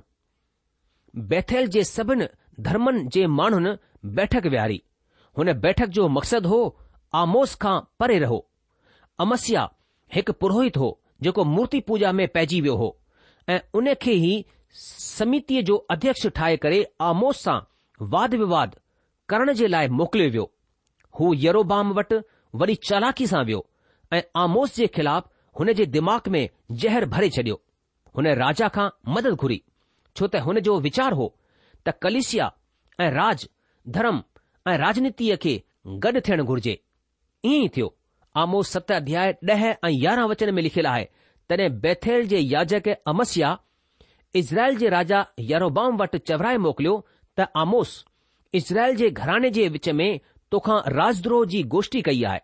बैथैल 1.18 1.68
जे 1.68 1.84
सभिन 1.84 2.27
धर्मनि 2.63 3.03
जे 3.13 3.25
माण्हुनि 3.27 3.75
बैठक 4.15 4.46
विहारी 4.46 4.82
हुन 5.38 5.51
बैठक 5.60 5.88
जो 5.98 6.08
मक़सदु 6.10 6.50
हो 6.50 6.60
आमोस 7.15 7.56
खां 7.62 7.80
परे 8.00 8.18
रहो 8.20 8.48
अमस्या 9.22 9.68
हिकु 10.15 10.34
पुरोहित 10.41 10.77
हो 10.77 10.89
जेको 11.24 11.44
मूर्ति 11.46 11.80
पूजा 11.88 12.12
में 12.12 12.27
पइजी 12.34 12.62
वियो 12.62 12.75
हो 12.75 12.96
ऐं 13.50 13.60
उन 13.80 13.94
खे 14.01 14.12
ई 14.13 14.44
समितीअ 14.86 15.62
जो 15.65 15.75
अध्यक्ष 15.91 16.27
ठाहे 16.36 16.58
करे 16.65 16.86
आमोस 17.01 17.41
सां 17.44 17.60
वाद 18.12 18.36
विवाद 18.44 18.75
करण 19.30 19.53
जे 19.53 19.68
लाइ 19.68 19.88
मोकिलियो 20.00 20.30
वियो 20.32 20.51
हू 21.20 21.34
यरोबाम 21.34 21.91
वटि 22.00 22.22
वरी 22.62 22.75
चालाकी 22.89 23.27
सां 23.34 23.44
वियो 23.46 23.65
ऐं 24.13 24.22
आमोस 24.46 24.75
जे 24.75 24.88
ख़िलाफ़ 24.96 25.27
हुन 25.60 25.72
जे 25.74 25.86
दिमाग़ 25.98 26.30
में 26.32 26.48
ज़हर 26.82 27.06
भरे 27.15 27.30
छडि॒यो 27.38 27.62
हुन 28.18 28.27
राजा 28.44 28.68
खां 28.77 28.89
मदद 29.18 29.34
घुरी 29.34 29.62
છોતે 30.13 30.39
હુને 30.39 30.62
જો 30.62 30.80
વિચાર 30.86 31.13
હો 31.20 31.27
ત 31.86 31.91
કલિશિયા 32.00 32.56
એ 33.06 33.10
રાજ 33.18 33.39
ધરમ 33.94 34.18
એ 34.72 34.77
રાજનીતીય 34.84 35.38
કે 35.44 35.53
ગડ 36.01 36.24
થણ 36.25 36.46
ગુરજે 36.50 36.74
ઈ 37.46 37.70
થયો 37.75 37.89
આમુ 38.44 38.63
સત 38.72 38.91
અધ્યાય 39.01 39.34
10 39.53 39.74
એ 39.89 39.91
11 39.91 40.27
વચન 40.41 40.51
મે 40.58 40.62
લખેલા 40.68 40.98
હે 41.00 41.06
તને 41.48 41.70
બેથેલ 41.84 42.22
જે 42.32 42.39
યજક 42.53 42.88
એ 42.91 42.98
અમસ્યા 43.06 43.62
ઇઝરાયલ 44.39 44.80
જે 44.82 44.88
રાજા 44.96 45.22
યરોબામ 45.51 45.91
વટ 46.00 46.24
ચવરાય 46.30 46.60
મોકલો 46.65 46.94
ત 47.36 47.39
આમુસ 47.63 47.91
ઇઝરાયલ 48.60 48.98
જે 49.01 49.08
ઘર 49.18 49.30
ane 49.38 49.50
જે 49.58 49.63
وچ 49.74 49.89
મે 50.00 50.08
તોખા 50.53 50.80
રાજદ્રોજી 50.98 51.63
ગોષ્ઠી 51.74 52.06
કઈયા 52.08 52.38
હે 52.38 52.44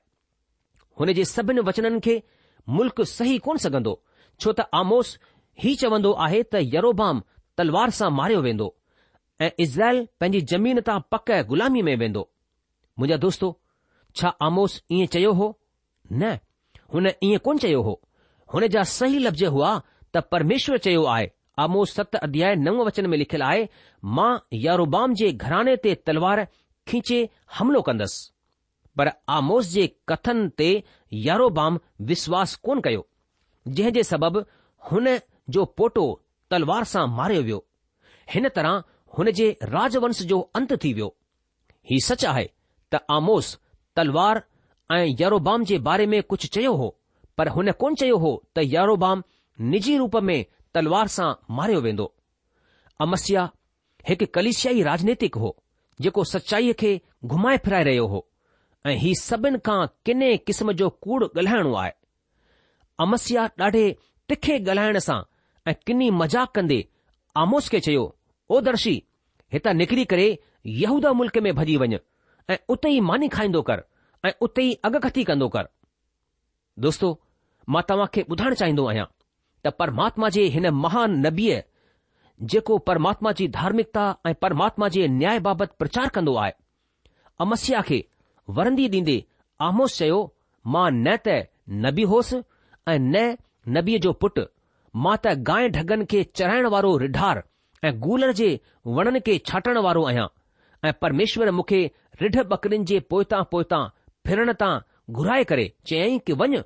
હોને 1.00 1.14
જે 1.18 1.24
સબન 1.34 1.60
વચનન 1.68 1.98
કે 2.06 2.16
મુલક 2.76 2.98
સહી 3.16 3.40
કોન 3.46 3.58
સગંદો 3.64 3.94
છોતા 4.44 4.70
આમુસ 4.80 5.10
હી 5.64 5.76
ચવંદો 5.80 6.12
આહે 6.24 6.42
ત 6.52 6.64
યરોબામ 6.74 7.18
तलवार 7.58 7.90
सां 7.98 8.10
मारियो 8.18 8.42
वेंदो 8.42 8.74
ऐं 9.42 9.50
इज़रायल 9.66 10.00
पंहिंजी 10.22 10.42
जमीन 10.54 10.82
तां 10.90 11.00
पक 11.16 11.32
गुलामी 11.52 11.82
में 11.88 11.96
वेंदो 12.04 12.22
मुंहिंजा 13.00 13.18
दोस्तो 13.24 13.50
छा 14.20 14.30
आमोस 14.48 14.82
ईअं 14.98 15.08
चयो 15.16 15.32
हो 15.40 15.48
न 16.12 16.38
हुन 16.94 17.08
ई 17.24 17.38
कोन 17.48 17.58
चयो 17.64 17.82
हो 17.88 17.96
हुन 18.54 18.68
जा 18.76 18.84
सही 18.98 19.20
लफ़्ज़ 19.26 19.46
हुआ 19.58 19.72
त 20.16 20.24
परमेश्वर 20.36 20.78
चयो 20.88 21.04
आहे 21.16 21.28
आमोस 21.66 21.94
सत 22.00 22.16
अध्याय 22.28 22.56
नव 22.68 22.84
वचन 22.88 23.10
में 23.14 23.18
लिखियलु 23.18 23.46
आहे 23.50 23.66
मां 24.18 24.30
यारोबाम 24.66 25.14
जे 25.22 25.32
घराने 25.46 25.76
ते 25.86 25.96
तलवार 26.10 26.42
खीचे 26.92 27.20
हमिलो 27.60 27.82
कंदुसि 27.90 28.32
पर 29.00 29.12
आमोस 29.40 29.68
जे 29.78 29.88
कथन 30.12 30.46
ते 30.62 30.70
यारोबाम 31.30 31.80
विश्वास 32.14 32.56
कोन 32.70 32.82
कयो 32.90 33.04
जंहिं 33.80 33.92
जे 34.00 34.04
सबबि 34.14 34.46
हुन 34.92 35.10
जो 35.58 35.66
पोटो 35.82 36.06
तलवार 36.52 36.84
सां 36.92 37.06
मारियो 37.16 37.42
वियो 37.48 37.64
हिन 38.34 38.50
तरह 38.58 38.84
हुन 39.18 39.32
जे 39.40 39.48
राजवंश 39.76 40.22
जो 40.32 40.40
अंत 40.60 40.74
थी 40.84 40.94
वियो 40.94 41.10
ही 41.92 42.00
सच 42.08 42.26
आहे 42.32 42.46
त 42.94 43.00
आमोस 43.16 43.50
तलवार 43.96 44.44
ऐं 44.98 45.06
यारोबाम 45.22 45.64
जे 45.72 45.78
बारे 45.90 46.06
में 46.14 46.22
कुझु 46.34 46.48
चयो 46.58 46.74
हो 46.82 46.88
पर 47.38 47.48
हुन 47.56 47.72
कोन 47.84 47.96
चयो 48.04 48.18
हो 48.26 48.32
त 48.56 48.64
यारोबाम 48.74 49.24
निजी 49.74 49.98
रूप 50.04 50.16
में 50.30 50.38
तलवार 50.78 51.08
सां 51.18 51.30
मारियो 51.60 51.82
वेंदो 51.88 52.06
अमस्या 53.06 53.48
हिकु 54.10 54.26
कलिशियाई 54.38 54.82
राजनीतिक 54.90 55.36
हो 55.46 55.54
जेको 56.06 56.24
सचाईअ 56.32 56.74
खे 56.82 56.92
घुमाए 57.36 57.58
फिराए 57.66 57.84
रहियो 57.90 58.06
हो 58.16 58.24
ऐं 58.90 58.96
हीउ 59.04 59.14
सभिनि 59.22 59.60
खां 59.70 59.80
किने 60.08 60.32
क़िस्म 60.50 60.72
जो 60.84 60.90
कूड़ 61.08 61.24
ॻाल्हाइणो 61.28 61.74
आहे 61.84 61.92
अमस्या 63.08 63.50
ॾाढे 63.64 63.84
तिखे 64.30 64.58
ॻाल्हाइण 64.68 65.00
सां 65.08 65.20
ऐं 65.68 65.74
किनी 65.86 66.10
मज़ाक़ 66.18 66.50
कंदे 66.56 66.86
आमोस 67.38 67.68
खे 67.70 67.80
चयो 67.86 68.04
ओ 68.52 68.60
दर्शी 68.68 68.94
हितां 69.54 69.74
निकिरी 69.80 70.06
करे 70.14 70.28
यहूदा 70.84 71.12
मुल्क़ 71.22 71.40
में 71.48 71.52
भॼी 71.58 71.76
वञ 71.84 71.98
ऐं 72.54 72.58
उते 72.76 72.90
ई 72.92 73.00
मानी 73.10 73.28
खाईंदो 73.36 73.62
कर 73.70 73.84
ऐं 74.26 74.32
उते 74.48 74.62
ई 74.68 74.74
अगकथी 74.90 75.24
कंदो 75.32 75.48
कर 75.56 75.68
दोस्तो 76.88 77.10
मां 77.76 77.82
तव्हां 77.90 78.08
खे 78.18 78.22
ॿुधाइण 78.36 78.54
चाहींदो 78.62 78.88
आहियां 78.92 79.06
त 79.64 79.76
परमात्मा 79.82 80.30
जे 80.38 80.46
हिन 80.56 80.70
महान 80.86 81.20
नबीअ 81.26 81.60
जेको 82.54 82.78
परमात्मा 82.92 83.32
जी 83.42 83.48
धार्मिकता 83.60 84.06
ऐं 84.28 84.34
परमात्मा 84.46 84.90
जे 84.98 85.08
न्याय 85.20 85.40
बाबति 85.50 85.76
प्रचार 85.84 86.10
कंदो 86.20 86.36
आहे 86.44 86.52
अमस्या 87.48 87.82
खे 87.92 88.04
वरंदी 88.62 88.88
ॾींदे 89.00 89.18
आमोस 89.70 89.98
चयो 90.00 90.22
मां 90.78 90.90
न 91.06 91.16
त 91.28 91.42
नबी 91.88 92.04
होसि 92.16 92.44
ऐं 92.96 93.00
न 93.00 93.28
नबीअ 93.80 94.00
जो 94.08 94.14
पुटु 94.24 94.46
मां 95.06 95.16
त 95.24 95.34
गांइ 95.50 95.68
ढगनि 95.78 96.06
खे 96.12 96.24
चढ़ाइण 96.40 96.68
वारो 96.74 96.92
रिढार 97.04 97.42
ऐं 97.88 97.94
गुलर 98.06 98.32
जे 98.40 98.48
वणनि 99.00 99.20
खे 99.28 99.38
छाटण 99.50 99.78
वारो 99.86 100.04
आहियां 100.12 100.28
ऐं 100.90 100.94
परमेश्वर 101.02 101.52
मूंखे 101.58 101.82
रिढ 102.22 102.38
बकरिन 102.54 102.86
जे 102.92 103.00
पोएं 103.14 103.84
फिरण 104.30 104.54
तां 104.64 104.72
घुराए 105.20 105.44
करे 105.52 105.66
चयईं 105.90 106.18
की 106.30 106.34
वञ 106.42 106.62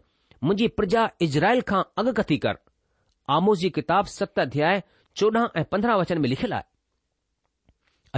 मुंहिंजी 0.48 0.68
प्रजा 0.80 1.02
इज़रायल 1.28 1.62
खां 1.72 1.82
अॻकथी 2.04 2.38
कर 2.46 2.58
आमोस 3.38 3.60
जी 3.64 3.70
किताब 3.78 4.06
सत 4.16 4.40
अध्याय 4.46 4.82
चोॾहं 5.22 5.48
ऐं 5.60 5.64
पंद्रहं 5.74 6.00
वचन 6.00 6.22
में 6.24 6.30
लिखियलु 6.30 6.56
आहे 6.56 6.70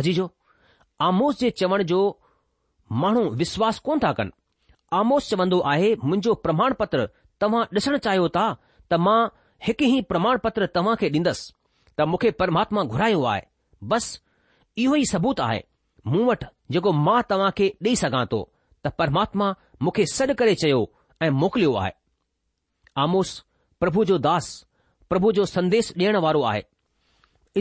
अजी 0.02 0.16
आमोस 1.08 1.40
जे 1.40 1.50
चवण 1.62 1.84
जो 1.94 2.00
माण्हू 3.04 3.24
विश्वास 3.42 3.80
कोन 3.88 4.00
था 4.04 4.12
कनि 4.20 4.40
आमोस 5.02 5.30
चवंदो 5.30 5.60
आहे 5.74 5.94
मुंहिंजो 6.10 6.34
प्रमाण 6.48 6.74
पत्र 6.84 7.08
तव्हां 7.42 7.64
ॾिसणु 7.80 7.98
चाहियो 8.08 8.28
था 8.38 8.48
त 8.92 9.06
मां 9.08 9.20
हिकु 9.66 9.86
ई 9.98 10.02
प्रमाण 10.12 10.38
पत्र 10.44 10.66
तव्हां 10.76 10.96
खे 11.02 11.10
ॾींदसि 11.10 11.54
त 11.98 12.06
मूंखे 12.14 12.30
परमात्मा 12.42 12.82
घुरायो 12.94 13.22
आहे 13.34 13.42
बसि 13.90 14.20
इहो 14.84 14.96
ई 14.96 15.06
सबूत 15.12 15.40
आहे 15.44 15.62
मूं 16.14 16.24
वटि 16.30 16.48
जेको 16.78 16.92
मां 17.06 17.22
तव्हां 17.30 17.52
खे 17.60 17.68
ॾेई 17.88 17.96
सघां 18.04 18.24
थो 18.34 18.40
त 18.86 18.92
परमात्मा 19.02 19.48
मूंखे 19.88 20.06
सॾु 20.16 20.34
करे 20.42 20.56
चयो 20.64 20.82
ऐं 21.22 21.30
मोकिलियो 21.44 21.74
आहे 21.84 21.92
आमोस 23.04 23.32
प्रभु 23.86 24.06
जो 24.12 24.18
दास 24.28 24.50
प्रभु 25.14 25.32
जो 25.40 25.46
संदेश 25.56 25.94
ॾियण 25.98 26.18
वारो 26.28 26.42
आहे 26.52 26.62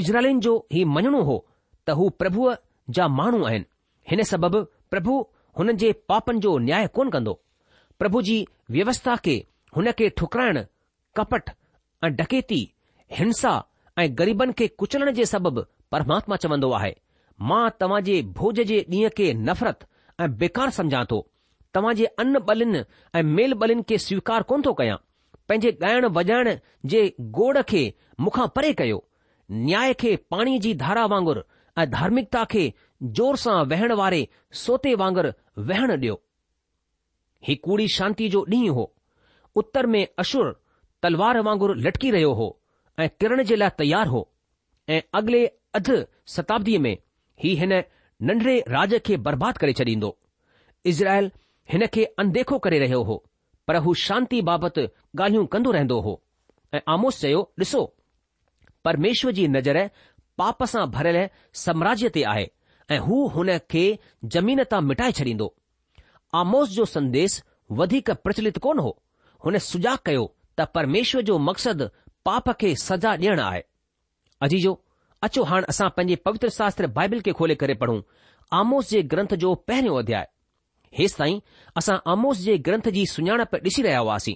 इज़राइलिन 0.02 0.40
जो 0.48 0.56
ही 0.76 0.84
मञणो 0.96 1.22
हो 1.30 1.38
त 1.86 1.98
हू 2.00 2.08
प्रभुअ 2.22 2.52
जा 2.98 3.08
माण्हू 3.22 3.44
आहिनि 3.52 3.66
हिन 4.12 4.22
सबबि 4.32 4.64
प्रभु 4.94 5.18
हुननि 5.58 5.78
जे 5.84 5.92
पापनि 6.14 6.42
जो 6.48 6.56
न्याय 6.68 6.86
कोन 7.00 7.10
कंदो 7.18 7.38
प्रभु 8.02 8.20
जी 8.30 8.36
व्यवस्था 8.78 9.16
खे 9.28 9.34
हुन 9.76 9.90
खे 10.02 10.08
ठुकराइण 10.22 10.58
कपट 11.20 11.50
ऐं 12.04 12.10
ॾकेती 12.20 12.60
हिंसा 13.18 13.50
ऐं 13.98 14.08
ग़रीबनि 14.18 14.52
खे 14.58 14.66
कुचलण 14.78 15.10
जे 15.14 15.24
सबबि 15.26 15.62
परमात्मा 15.92 16.36
चवंदो 16.44 16.70
आहे 16.78 16.92
मां 17.48 17.68
तव्हांजे 17.80 18.20
भोज 18.36 18.60
जे 18.70 18.78
ॾींहं 18.90 19.10
खे 19.16 19.32
नफ़रतु 19.48 19.86
ऐं 20.22 20.28
बेकार 20.38 20.70
सम्झां 20.78 21.04
थो 21.10 21.20
तव्हांजे 21.74 22.06
अन 22.22 22.38
बलिन 22.48 22.74
ऐं 23.16 23.22
मेल 23.36 23.52
बलिन 23.62 23.82
खे 23.88 23.98
स्वीकार 24.06 24.42
कोन 24.50 24.62
थो 24.66 24.72
कयां 24.80 24.96
पंहिंजे 25.48 25.70
ॻाइण 25.84 26.04
वॼाइण 26.18 26.48
जे 26.92 27.02
गोड़ 27.38 27.60
खे 27.70 27.82
मुखा 28.26 28.46
परे 28.56 28.72
कयो 28.80 28.98
न्याय 29.66 29.92
खे 30.00 30.14
पाणी 30.30 30.58
जी 30.64 30.74
धारा 30.84 31.04
वांगुरु 31.12 31.40
ऐं 31.80 31.90
धार्मिकता 31.96 32.44
खे 32.52 32.64
ज़ोर 33.18 33.36
सां 33.44 33.56
वेहण 33.72 33.92
वारे 34.02 34.26
सोते 34.64 34.94
वांगुरु 35.04 35.30
वेहणु 35.70 35.94
ॾियो 36.02 36.16
ही 37.48 37.54
कूड़ी 37.66 37.86
शांति 37.98 38.28
जो 38.36 38.44
ॾींहुं 38.58 38.74
हो 38.74 38.92
उतर 39.62 39.86
में 39.94 40.06
अशुर 40.24 40.52
तलवार 41.02 41.38
वांगुरु 41.46 41.74
लटकी 41.86 42.10
रहियो 42.10 42.32
हो 42.40 42.46
ऐं 43.02 43.08
किरण 43.20 43.42
जे 43.50 43.56
लाइ 43.56 43.68
तयारु 43.78 44.10
हो 44.10 44.20
ऐं 44.94 45.00
अॻिले 45.18 45.44
अध 45.78 45.88
शताब्दीअ 46.34 46.80
में 46.84 46.96
ही 47.42 47.54
हिन 47.60 47.72
नंढड़े 48.28 48.58
राज 48.74 48.94
खे 49.06 49.16
बर्बाद 49.28 49.58
करे 49.62 49.72
छॾींदो 49.80 50.10
इज़राइल 50.92 51.30
हिन 51.72 51.86
खे 51.94 52.04
अनदेखो 52.22 52.58
करे 52.66 52.78
रहियो 52.78 53.02
हो 53.08 53.16
पर 53.68 53.76
हू 53.86 53.94
शांती 54.06 54.40
बाबति 54.50 54.82
ॻाल्हियूं 55.16 55.44
कंदो 55.54 55.70
रहंदो 55.76 56.00
हो 56.06 56.12
ऐं 56.74 56.80
आमोस 56.94 57.20
चयो 57.20 57.40
ॾिसो 57.60 57.82
परमेश्वर 58.84 59.32
जी 59.38 59.46
नज़र 59.58 59.78
पाप 60.38 60.62
सां 60.72 60.84
भरियलु 60.90 61.26
साम्राज्य 61.64 62.08
ते 62.18 62.22
आहे 62.34 62.46
ऐं 62.94 62.98
हू 63.08 63.18
हुन 63.36 63.56
खे 63.72 63.84
ज़मीन 64.36 64.62
तां 64.74 64.80
मिटाए 64.90 65.12
छॾींदो 65.18 65.46
आमोस 66.42 66.68
जो 66.78 66.84
संदेस 66.96 67.42
वधीक 67.80 68.10
प्रचलित 68.26 68.58
कोन 68.66 68.78
हो 68.86 68.96
हुन 69.44 69.58
सुजाॻ 69.70 69.96
कयो 70.06 70.24
त 70.60 70.66
परमेश्वर 70.74 71.22
जो 71.28 71.38
मक़सदु 71.48 71.86
पाप 72.28 72.48
खे 72.60 72.74
सजा 72.84 73.10
ॾियणु 73.16 73.42
आहे 73.42 73.62
अजीजो 74.46 74.72
अचो 75.26 75.42
हाणे 75.50 75.66
असां 75.72 75.88
पंहिंजे 75.96 76.16
पवित्र 76.26 76.48
शास्त्र 76.58 76.86
बाइबिल 76.98 77.20
खे 77.26 77.32
खोले 77.38 77.54
करे 77.62 77.74
पढ़ूं 77.82 78.00
आमोस 78.58 78.88
जे 78.90 79.00
ग्रंथ 79.12 79.34
जो 79.44 79.54
पहिरियों 79.68 79.98
अध्याय 80.02 80.26
हेसि 80.98 81.16
ताईं 81.18 81.38
असां 81.78 81.96
आमोस 82.14 82.38
जे 82.46 82.56
ग्रंथ 82.68 82.88
जी 82.96 83.04
सुञाणप 83.14 83.54
ॾिसी 83.66 83.82
रहिया 83.82 83.98
हुआसीं 83.98 84.34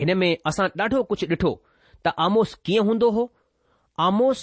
हिन 0.00 0.16
में 0.22 0.30
असां 0.50 0.66
ॾाढो 0.82 1.02
कुझु 1.10 1.26
ॾिठो 1.34 1.52
त 2.04 2.14
आमोस 2.26 2.54
कीअं 2.66 2.86
हूंदो 2.90 3.10
हो 3.18 3.24
आमोस 4.08 4.42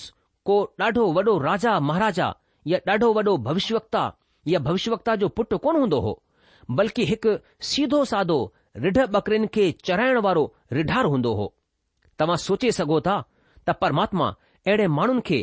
को 0.50 0.58
ॾाढो 0.88 1.12
वॾो 1.20 1.38
राजा 1.50 1.80
महाराजा 1.90 2.32
या 2.72 2.78
ॾाढो 2.94 3.14
वॾो 3.20 3.36
भविष्य 3.50 3.80
या 4.52 4.60
भविष्य 4.70 5.16
जो 5.24 5.28
पुटु 5.38 5.58
कोन 5.66 5.76
हूंदो 5.82 6.00
हो 6.08 6.14
बल्कि 6.80 7.04
हिकु 7.12 7.36
सीधो 7.72 8.04
सादो 8.14 8.40
रिढ 8.82 8.98
बकरिन 9.12 9.46
खे 9.54 9.72
चराइण 9.86 10.18
वारो 10.22 10.54
रिढार 10.74 11.06
हूंदो 11.06 11.34
हो 11.36 11.54
तव्हां 12.20 12.38
सोचे 12.44 12.72
सघो 12.72 13.00
था 13.08 13.22
त 13.68 13.72
परमात्मा 13.82 14.28
अहिड़े 14.68 14.88
माण्हुनि 14.98 15.22
खे 15.26 15.40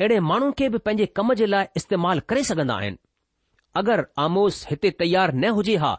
अहिड़े 0.00 0.18
माण्हुनि 0.30 0.52
खे 0.58 0.68
बि 0.68 0.78
पंहिंजे 0.86 1.06
कम 1.16 1.32
जे 1.40 1.46
लाइ 1.46 1.66
इस्तेमालु 1.76 2.20
करे 2.28 2.42
सघंदा 2.50 2.74
आहिनि 2.76 2.98
अगरि 3.80 4.02
आमोस 4.22 4.66
हिते 4.70 4.90
तयार 4.98 5.34
न 5.34 5.50
हुजे 5.58 5.76
हा 5.84 5.94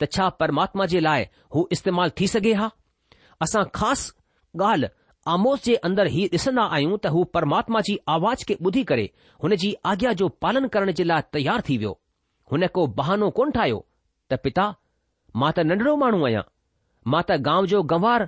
त 0.00 0.10
छा 0.12 0.28
परमात्मा 0.42 0.86
जे 0.94 1.00
लाइ 1.00 1.26
हू 1.54 1.66
इस्तेमालु 1.72 2.10
थी 2.20 2.26
सघे 2.36 2.52
हा 2.62 2.70
असां 3.46 3.64
ख़ासि 3.74 4.18
ॻाल्हि 4.64 4.88
आमोस 5.34 5.62
जे 5.64 5.74
अंदर 5.86 6.08
ई 6.20 6.26
ॾिसंदा 6.38 6.62
आहियूं 6.76 6.96
त 7.04 7.12
हू 7.16 7.22
परमात्मा 7.36 7.80
जी 7.88 7.96
आवाज़ 8.16 8.44
खे 8.48 8.54
ॿुधी 8.68 8.82
करे 8.90 9.08
हुन 9.42 9.54
जी 9.64 9.74
आज्ञा 9.92 10.12
जो 10.22 10.28
पालन 10.46 10.66
करण 10.76 10.90
जे 11.00 11.04
लाइ 11.10 11.22
तयार 11.34 11.62
थी 11.68 11.76
वियो 11.84 11.98
हुन 12.52 12.66
को 12.78 12.86
बहानो 13.02 13.30
कोन 13.40 13.50
ठाहियो 13.58 13.84
त 14.32 14.38
पिता 14.46 14.72
मां 15.36 15.52
त 15.56 15.60
नंढड़ो 15.70 15.96
माण्हू 16.02 16.24
आहियां 16.26 16.42
मां 17.12 17.22
त 17.28 17.36
गांव 17.48 17.66
जो 17.72 17.82
गंवार 17.92 18.26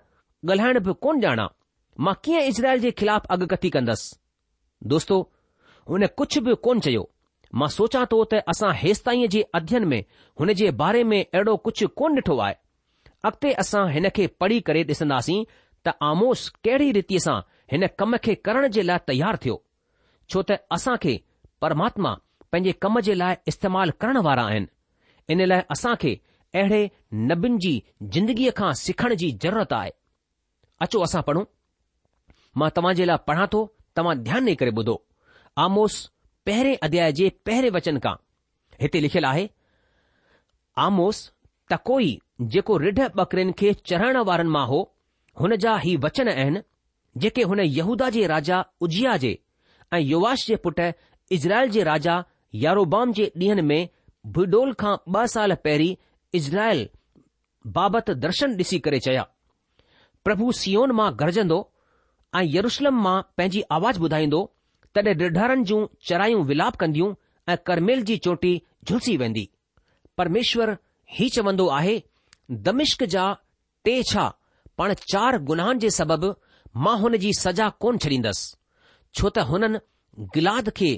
ॻाल्हाइण 0.51 0.79
बि 0.89 0.93
कोन 1.07 1.19
ॼाणा 1.25 1.47
मां 2.07 2.15
कीअं 2.25 2.43
इज़राइल 2.53 2.81
जे 2.81 2.91
ख़िलाफ़ 3.01 3.27
अॻकथी 3.35 3.69
कंदसि 3.77 4.17
दोस्तो 4.93 5.19
हुन 5.91 6.07
कुझु 6.19 6.41
बि 6.49 6.55
कोन 6.67 6.81
चयो 6.87 7.05
मां 7.61 7.69
सोचा 7.79 8.05
थो 8.13 8.23
त 8.33 8.43
असां 8.55 8.73
हेसि 8.83 9.27
जे 9.35 9.43
अध्यन 9.61 9.85
में 9.93 10.03
हुन 10.41 10.53
जे 10.63 10.71
बारे 10.83 11.05
में 11.13 11.21
अहिड़ो 11.25 11.57
कुझु 11.67 11.89
कोन 12.03 12.17
ॾिठो 12.21 12.39
आहे 12.47 12.55
अॻिते 13.29 13.53
असां 13.65 13.85
हिन 13.95 14.09
खे 14.17 14.27
पढ़ी 14.41 14.61
करे 14.69 14.83
ॾिसंदासीं 14.95 15.45
त 15.87 15.93
आमोस 16.11 16.49
कहिड़ी 16.65 16.91
रीतिअ 16.99 17.21
सां 17.29 17.39
हिन 17.73 17.87
कम 17.99 18.17
खे 18.25 18.35
करण 18.49 18.67
जे 18.79 18.83
लाइ 18.91 18.99
तयारु 19.09 19.39
थियो 19.45 19.57
छो 20.33 20.43
त 20.51 20.59
असां 20.79 20.97
खे 21.03 21.21
परमात्मा 21.63 22.13
पंहिंजे 22.53 22.73
कम 22.85 22.99
जे 23.07 23.15
लाइ 23.23 23.37
इस्तेमालु 23.53 23.93
करण 24.01 24.19
वारा 24.27 24.45
आहिनि 24.53 24.67
इन 25.33 25.47
लाइ 25.53 25.61
असां 25.75 25.75
असांखे 25.79 26.13
अहिड़े 26.61 26.81
नबीन 27.29 27.57
जी 27.65 27.73
जिंदगीअ 28.17 28.53
खां 28.57 28.73
सिखण 28.81 29.15
जी 29.21 29.31
ज़रूरत 29.45 29.73
आहे 29.77 29.93
अचो 30.87 31.01
असां 31.09 31.23
पढ़ूं 31.29 31.45
मां 32.63 32.69
तव्हां 32.79 32.95
जे 32.99 33.05
लाइ 33.11 33.23
पढ़ां 33.31 33.47
थो 33.55 33.61
तव्हां 34.01 34.15
ध्यानु 34.27 34.47
ॾेई 34.51 34.57
करे 34.63 34.73
ॿुधो 34.83 34.97
आमोस 35.67 35.97
पहिरें 36.47 36.75
अध्याय 36.89 37.13
जे 37.21 37.29
पहिरें 37.49 37.71
वचन 37.79 38.01
खां 38.07 38.15
हिते 38.85 39.01
लिखियलु 39.05 39.29
आहे 39.31 39.47
आमोस 40.89 41.23
त 41.73 41.79
कोई 41.91 42.11
जेको 42.57 42.77
रिढ 42.85 43.01
बकरिन 43.23 43.53
खे 43.63 43.73
चढ़ण 43.93 44.21
वारनि 44.33 44.55
मां 44.59 44.67
हो 44.75 44.83
हुन 45.43 45.57
जा 45.65 45.77
ही 45.87 45.97
वचन 46.07 46.31
आहिनि 46.37 46.63
जेके 47.25 47.43
हुन 47.53 47.61
यहूदा 47.81 48.11
जे 48.19 48.27
राजा 48.37 48.61
उजिया 48.87 49.17
जे 49.25 49.33
ऐं 49.97 50.01
युवाश 50.13 50.47
जे 50.53 50.57
पुटु 50.69 50.91
इज़राइल 51.37 51.71
जे 51.79 51.83
राजा 51.95 52.23
यारोबाम 52.67 53.13
जे 53.21 53.31
ॾींहनि 53.43 53.63
में 53.73 53.89
भुडोल 54.39 54.73
खां 54.85 54.97
ॿ 55.19 55.27
साल 55.37 55.55
पहिरीं 55.67 55.95
इज़राइल 56.35 56.89
बाबति 57.77 58.15
दर्शन 58.21 58.57
ॾिसी 58.59 58.79
करे 58.85 58.99
चया 59.07 59.23
प्रभु 60.25 60.53
सियोन 60.61 60.93
मां 61.01 61.09
गरजंदो 61.21 61.59
ऐं 62.37 62.43
यरुशलम 62.55 63.01
मां 63.07 63.17
पंहिंजी 63.37 63.61
आवाज़ 63.77 63.99
ॿुधाईंदो 64.05 64.41
तॾहिं 64.95 65.15
रिढारनि 65.23 65.65
जूं 65.71 65.81
चरायूं 66.11 66.45
विलाप 66.51 66.77
कंदियूं 66.85 67.13
ऐं 67.53 67.57
करमेल 67.67 68.03
जी 68.11 68.17
चोटी 68.27 68.53
झुलसी 68.85 69.17
वेंदी 69.23 69.49
परमेश्वर 70.19 70.77
ही 71.19 71.29
चवंदो 71.37 71.67
आहे 71.81 72.03
दमिश्क 72.71 73.05
जा 73.17 73.27
टे 73.85 74.03
छा 74.13 74.25
पाण 74.79 74.95
चार 75.13 75.39
गुनाहनि 75.51 75.79
जे 75.85 75.91
सबबि 75.99 76.33
मां 76.87 76.99
हुन 77.01 77.17
जी 77.27 77.33
सजा 77.41 77.69
कोन 77.85 77.99
छॾींदसि 78.05 78.57
छो 79.15 79.29
त 79.37 79.47
हुननि 79.53 79.79
गिलाद 80.39 80.69
खे 80.81 80.91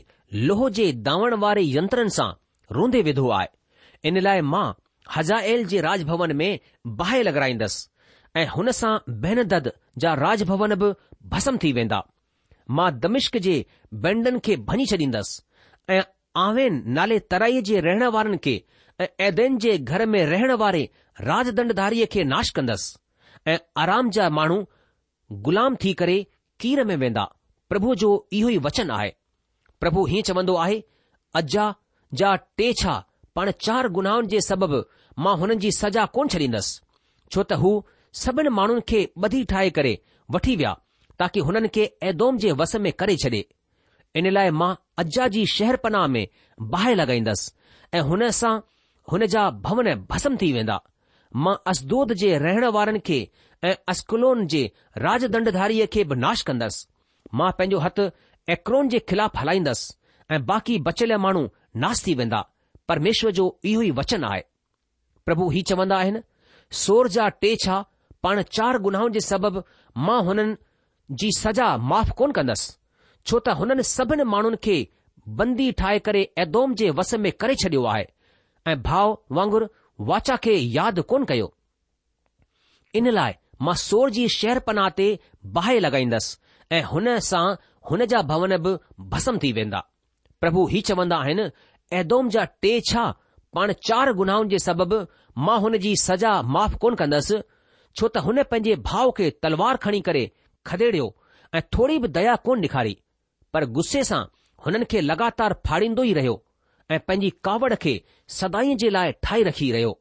लोह 0.51 0.69
जे 0.81 0.93
दावण 1.11 1.35
वारे 1.47 1.63
यंत्रनि 1.73 2.17
सां 2.21 2.31
रूंधे 2.79 3.03
विधो 3.11 3.29
आहे 3.41 4.09
इन 4.13 4.21
लाइ 4.29 4.41
मां 4.55 4.67
हज़ाएल 5.17 5.65
जे 5.69 5.81
राजभवन 5.81 6.33
में 6.37 6.59
बाहि 6.97 7.23
लॻाराईंदसि 7.23 7.89
ऐं 8.41 8.47
हुन 8.49 8.71
सां 8.81 8.97
बैन 9.23 9.43
जा 10.05 10.15
राजभवन 10.25 10.75
बि 10.83 10.93
भस्म 11.35 11.57
थी 11.65 11.73
वेंदा 11.73 12.03
मां 12.77 12.91
दमिश्क 12.99 13.37
जे 13.47 13.65
बैंडन 14.05 14.39
खे 14.45 14.57
भञी 14.71 14.87
छॾींदसि 14.93 15.43
ऐं 15.95 16.03
आवे 16.45 16.69
नाले 16.99 17.19
तराई 17.35 17.61
जे 17.69 17.81
रहण 17.81 18.05
वारनि 18.15 18.37
खे 18.45 18.63
ऐं 19.01 19.07
ऐदेन 19.27 19.59
जे 19.65 19.77
घर 19.79 20.05
में 20.15 20.25
रहण 20.27 20.53
वारे 20.63 20.83
राजदंडधारीअ 21.21 22.07
खे 22.13 22.25
नाश 22.33 22.51
कंदसि 22.59 23.51
ऐं 23.51 23.59
आराम 23.83 24.11
जा 24.17 24.29
माण्हू 24.39 24.65
ग़ुलाम 25.49 25.77
थी 25.85 25.93
करे 26.03 26.17
कीर 26.61 26.85
में 26.85 26.97
वेंदा 27.05 27.25
प्रभु 27.69 27.95
जो 28.05 28.11
इहो 28.41 28.49
ई 28.49 28.59
वचन 28.69 28.91
आहे 28.99 29.13
प्रभु 29.81 30.05
हीअं 30.07 30.23
चवंदो 30.31 30.55
आहे 30.65 30.83
अजा 31.43 31.75
जा 32.23 32.35
टे 32.57 32.73
छा 32.81 33.03
पाण 33.37 33.51
चार 33.67 33.87
गुनाहनि 33.97 34.27
जे 34.33 34.41
सबबि 34.49 34.79
मां 35.25 35.37
हुननि 35.39 35.55
जी 35.63 35.71
सजा 35.77 36.05
कोन 36.17 36.29
छॾींदसि 36.35 36.81
छो 37.33 37.43
त 37.45 37.57
हू 37.63 37.71
सभिनी 38.25 38.49
माण्हुनि 38.59 38.85
खे 38.91 39.01
ॿधी 39.29 39.41
ठाहे 39.53 39.71
करे 39.79 39.95
वठी 40.37 40.55
विया 40.61 40.73
ताकी 41.23 41.41
हुननि 41.49 41.69
खे 41.77 41.85
ऐदोम 42.11 42.39
जे 42.45 42.53
वस 42.61 42.75
में 42.87 42.93
करे 43.03 43.17
छॾे 43.25 43.41
इन 44.21 44.31
लाइ 44.37 44.51
मां 44.61 44.71
अजा 45.05 45.27
जी 45.37 45.45
शहरपनाह 45.55 46.07
में 46.17 46.29
बाहि 46.75 46.95
लॻाईंदसि 47.01 47.51
ऐं 47.97 48.01
हुन 48.11 48.29
सां 48.43 48.53
हुन 49.13 49.27
जा 49.35 49.49
भवन 49.67 49.95
भस्म 50.13 50.37
थी 50.43 50.53
वेंदा 50.59 50.79
मां 51.47 51.57
असदोद 51.73 52.13
जे 52.23 52.31
रहण 52.47 52.65
वारनि 52.79 53.01
खे 53.11 53.19
ऐं 53.65 53.75
अस्कलोन 53.95 54.47
जे 54.55 54.63
राजदंडधारीअ 55.09 55.87
खे 55.97 56.05
बि 56.13 56.21
नाश 56.27 56.43
कंदसि 56.53 56.87
मां 57.43 57.51
पंहिंजो 57.59 57.85
हथ 57.89 58.01
एक्रोन 58.59 58.89
जे 58.95 58.99
ख़िलाफ़ु 59.13 59.39
हलाईंदसि 59.45 59.95
ऐं 60.35 60.45
बाक़ी 60.53 60.79
बचियल 60.91 61.17
माण्हू 61.27 61.49
नास 61.87 62.07
थी 62.07 62.15
वेंदा 62.23 62.41
પરમેશ્વ 62.89 63.31
જો 63.39 63.45
ઈ 63.71 63.77
હોય 63.81 63.97
વચન 63.99 64.25
આય 64.31 64.45
પ્રભુ 65.27 65.47
હી 65.55 65.63
ચવંદા 65.71 66.03
હેન 66.07 66.19
સોર્જા 66.85 67.29
ટેછા 67.37 67.81
પણ 68.23 68.43
ચાર 68.57 68.75
ગુનાવ 68.87 69.09
જે 69.17 69.21
સબબ 69.31 69.55
માં 70.07 70.25
હનન 70.29 70.51
જી 71.19 71.35
સજા 71.41 71.73
માફ 71.91 72.13
કોન 72.21 72.33
કંદસ 72.39 72.63
છોટા 73.29 73.57
હનન 73.61 73.83
સબને 73.95 74.25
માણન 74.33 74.57
કે 74.67 74.77
बंदी 75.39 75.73
ઠાય 75.79 76.01
કરે 76.07 76.23
એ 76.43 76.45
દોમ 76.55 76.71
જે 76.79 76.87
વસમે 76.99 77.31
કરે 77.41 77.55
છડ્યો 77.61 77.87
આય 77.95 78.07
એ 78.71 78.75
ભાવ 78.87 79.09
વાંગર 79.37 79.63
વાચા 80.09 80.39
કે 80.45 80.53
યાદ 80.77 80.99
કોન 81.11 81.25
કયો 81.31 81.49
ઇન 82.99 83.09
લાય 83.19 83.35
માં 83.67 83.79
સોર્જી 83.89 84.29
શહેર 84.39 84.59
પનાતે 84.67 85.07
બાહે 85.55 85.79
લગાઈંદસ 85.85 86.27
એ 86.77 86.79
હને 86.93 87.13
સા 87.31 87.49
હને 87.89 88.05
જા 88.13 88.23
ભવન 88.31 88.55
ભસમ 89.11 89.37
થી 89.43 89.55
વેંદા 89.59 89.85
પ્રભુ 90.41 90.63
હી 90.73 90.83
ચવંદા 90.89 91.23
હેન 91.29 91.41
ऐदोदोम 91.93 92.29
जा 92.35 92.45
टे 92.63 92.81
छा 92.91 93.05
पाण 93.55 93.73
चार 93.87 94.13
गुनाहनि 94.21 94.49
जे 94.51 94.59
सबबि 94.65 94.99
मां 95.47 95.59
हुन 95.61 95.79
जी 95.85 95.95
सजा 96.03 96.31
माफ़ 96.57 96.75
कोन 96.85 96.95
कंदसि 97.03 97.39
छो 97.99 98.09
त 98.09 98.17
हुन 98.27 98.43
पंहिंजे 98.53 98.77
भाउ 98.91 99.11
खे 99.19 99.29
तलवार 99.43 99.77
खणी 99.85 100.01
करे 100.09 100.25
खदेड़ियो 100.71 101.07
ऐं 101.59 101.63
थोरी 101.77 101.99
बि 102.05 102.09
दया 102.17 102.35
कोन 102.49 102.61
ॾेखारी 102.67 102.97
पर 103.55 103.65
गुस्से 103.79 104.03
सां 104.11 104.23
हुननि 104.67 104.85
खे 104.95 105.01
लगातार 105.01 105.55
फाड़ींदो 105.67 106.03
ई 106.05 106.13
रहियो 106.21 106.37
ऐं 106.91 107.01
पंहिंजी 107.09 107.31
कावड़ 107.45 107.75
खे 107.85 107.95
सदाईं 108.39 108.77
जे 108.85 108.91
लाइ 108.97 109.13
ठाहे 109.25 109.43
रखी 109.51 109.71
रहियो 109.77 109.93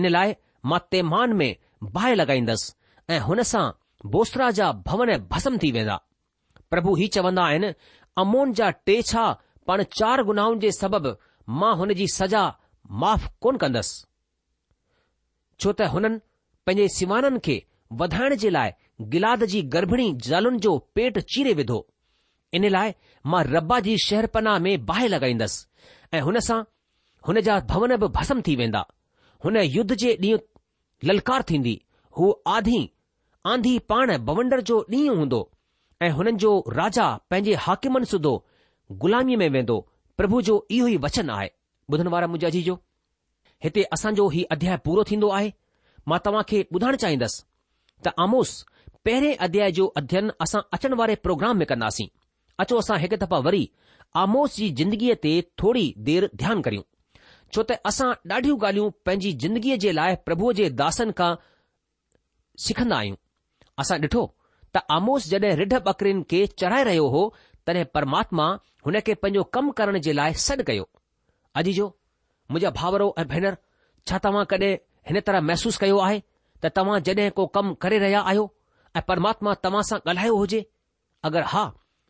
इन 0.00 0.08
लाइ 0.16 0.34
मां 0.72 0.78
तेमान 0.90 1.32
में 1.40 1.50
बाहि 1.96 2.14
लॻाईंदसि 2.20 2.72
ऐं 3.16 3.20
हुन 3.28 3.42
सां 3.52 3.64
बोसरा 4.16 4.50
जा 4.60 4.70
भवन 4.90 5.16
भस्म 5.34 5.58
थी 5.64 5.70
वेंदा 5.78 5.96
प्रभु 6.70 6.94
ही 7.02 7.06
चवंदा 7.18 7.42
आहिनि 7.48 7.74
अमोन 8.26 8.52
जा 8.60 8.70
टे 8.88 9.00
छा 9.10 9.24
पाण 9.66 9.82
चार 9.98 10.22
गुनाहनि 10.30 10.58
जे 10.62 10.70
सबबि 10.76 11.10
मां 11.60 11.72
हुन 11.82 11.92
जी 12.00 12.06
सज़ा 12.12 12.42
माफ़ 13.02 13.28
कोन 13.46 13.56
कंदसि 13.62 14.04
छो 15.60 15.72
त 15.72 15.90
हुननि 15.94 16.18
पंहिंजे 16.66 16.88
सीवाननि 16.96 17.38
खे 17.46 17.56
वधाइण 18.02 18.34
जे 18.42 18.50
लाइ 18.56 18.70
गिलाद 19.14 19.44
जी 19.52 19.62
गर्भिणी 19.76 20.06
ज़ालुनि 20.28 20.58
जो 20.66 20.74
पेट 20.98 21.18
चीरे 21.34 21.54
विधो 21.60 21.78
इन 22.58 22.68
लाइ 22.76 22.92
मां 23.34 23.42
रबा 23.54 23.78
जी 23.88 23.96
शहरपना 24.06 24.58
में 24.66 24.84
बाहि 24.90 25.08
लॻाईंदसि 25.08 26.16
ऐं 26.16 26.20
हुन 26.28 26.40
सां 26.48 26.60
हुन 27.28 27.40
जा 27.48 27.58
भवन 27.72 27.96
बि 28.04 28.08
भस्म 28.18 28.42
थी 28.48 28.56
वेंदा 28.62 28.84
हुन 29.44 29.56
युद्ध 29.76 29.94
जे 30.04 30.16
ॾींहुं 30.24 30.38
ललकार 31.10 31.42
थींदी 31.50 31.74
हू 32.18 32.30
आधी 32.56 32.80
आंधी 33.54 33.78
पाण 33.92 34.16
बवंडर 34.28 34.60
जो 34.72 34.78
ॾींहुं 34.94 35.16
हूंदो 35.22 35.40
ऐं 36.04 36.10
हुननि 36.18 36.36
जो 36.46 36.52
राजा 36.80 37.06
पंहिंजे 37.30 37.54
हाकिमनि 37.66 38.06
सुधो 38.14 38.34
ग़ुलामीअ 38.92 39.38
में 39.38 39.48
वेंदो 39.50 39.78
प्रभु 40.16 40.40
जो 40.48 40.54
इहो 40.78 40.86
ई 40.88 40.96
वचन 41.04 41.30
आहे 41.30 41.50
ॿुधण 41.92 42.08
वारा 42.14 42.26
मुंहिंजा 42.26 42.48
जी 42.56 42.62
जो 42.62 42.74
हिते 43.64 43.82
असांजो 43.96 44.28
हीउ 44.34 44.44
अध्याय 44.52 44.76
पूरो 44.84 45.02
थींदो 45.10 45.28
आहे 45.38 45.50
मां 46.08 46.18
तव्हांखे 46.26 46.62
ॿुधाइण 46.74 46.96
चाहींदसि 47.04 47.42
त 48.04 48.12
आमोस 48.24 48.50
पहिरें 49.04 49.34
अध्याय 49.46 49.70
जो 49.78 49.86
अध्ययन 49.96 50.30
असां 50.42 50.60
अचण 50.72 50.94
वारे 51.00 51.14
प्रोग्राम 51.26 51.56
में 51.58 51.66
कंदासीं 51.66 52.06
अचो 52.64 52.76
असां 52.82 52.98
हिकु 53.04 53.16
दफ़ा 53.24 53.38
वरी 53.48 53.64
आमोस 54.24 54.56
जी 54.56 54.68
जिंदगीअ 54.80 55.14
ते 55.24 55.32
थोरी 55.62 55.86
देर 56.08 56.28
ध्यानु 56.42 56.62
करियूं 56.66 56.84
छो 57.54 57.62
त 57.70 57.78
असां 57.92 58.10
ॾाढियूं 58.36 58.58
ॻाल्हियूं 58.58 58.90
पंहिंजी 59.06 59.32
जिंदगीअ 59.44 59.76
जे 59.86 59.92
लाइ 60.00 60.16
प्रभुअ 60.28 60.52
जे 60.60 60.68
दासनि 60.82 61.16
खां 61.22 61.32
सिखंदा 62.68 62.96
आहियूं 63.00 63.16
असां 63.84 63.98
ॾिठो 64.06 64.24
त 64.76 64.84
आमोस 64.98 65.28
जॾहिं 65.34 65.56
रिढ 65.62 65.74
बकरिन 65.90 66.22
खे 66.30 66.46
चढ़ाए 66.64 66.84
रहियो 66.90 67.08
हो 67.16 67.22
तॾहिं 67.66 67.84
परमात्मा 67.94 68.46
हुन 68.86 68.98
खे 69.06 69.14
पंहिंजो 69.14 69.42
कमु 69.56 69.72
करण 69.78 69.98
जे 70.06 70.12
लाइ 70.16 70.34
सॾु 70.46 70.62
कयो 70.70 70.86
अॼ 71.56 71.62
जो 71.76 71.86
मुंहिंजा 72.50 72.70
भाउरो 72.80 73.06
ऐं 73.18 73.24
भेनरु 73.32 73.56
छा 74.10 74.18
तव्हां 74.26 74.44
कॾहिं 74.52 74.72
हिन 75.10 75.20
तरह 75.28 75.40
महसूसु 75.50 75.80
कयो 75.84 75.98
आहे 76.06 76.18
त 76.64 76.70
तव्हां 76.78 76.98
जॾहिं 77.08 77.30
को 77.38 77.46
कमु 77.58 77.74
करे 77.84 77.98
रहिया 78.04 78.20
आहियो 78.32 78.44
ऐं 78.96 79.02
परमात्मा 79.12 79.54
तव्हां 79.66 79.82
सां 79.90 79.98
ॻाल्हायो 80.08 80.34
हुजे 80.42 80.60
अगरि 81.30 81.44
हा 81.54 81.64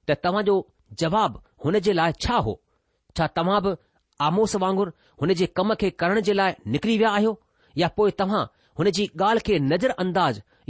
त 0.09 0.17
तव्हां 0.27 0.43
जो 0.51 0.57
जवाबु 1.05 1.43
हुन 1.65 1.79
जे 1.89 1.93
लाइ 2.01 2.17
छा 2.27 2.41
हो 2.49 2.55
छा 3.19 3.27
तव्हां 3.39 3.61
बि 3.69 3.77
आमोस 4.31 4.57
वांगुरु 4.65 4.97
हुन 5.23 5.35
जे 5.43 5.47
कम 5.61 5.75
खे 5.85 5.91
करण 6.03 6.21
जे 6.31 6.35
लाइ 6.41 6.57
निकिरी 6.77 6.99
विया 7.05 7.11
आहियो 7.21 7.33
या 7.85 7.89
पोइ 8.01 8.11
तव्हां 8.23 8.43
हुन 8.79 8.91
जी 8.99 9.09
ॻाल्हि 9.23 9.47
खे 9.51 9.59
नज़र 9.73 9.95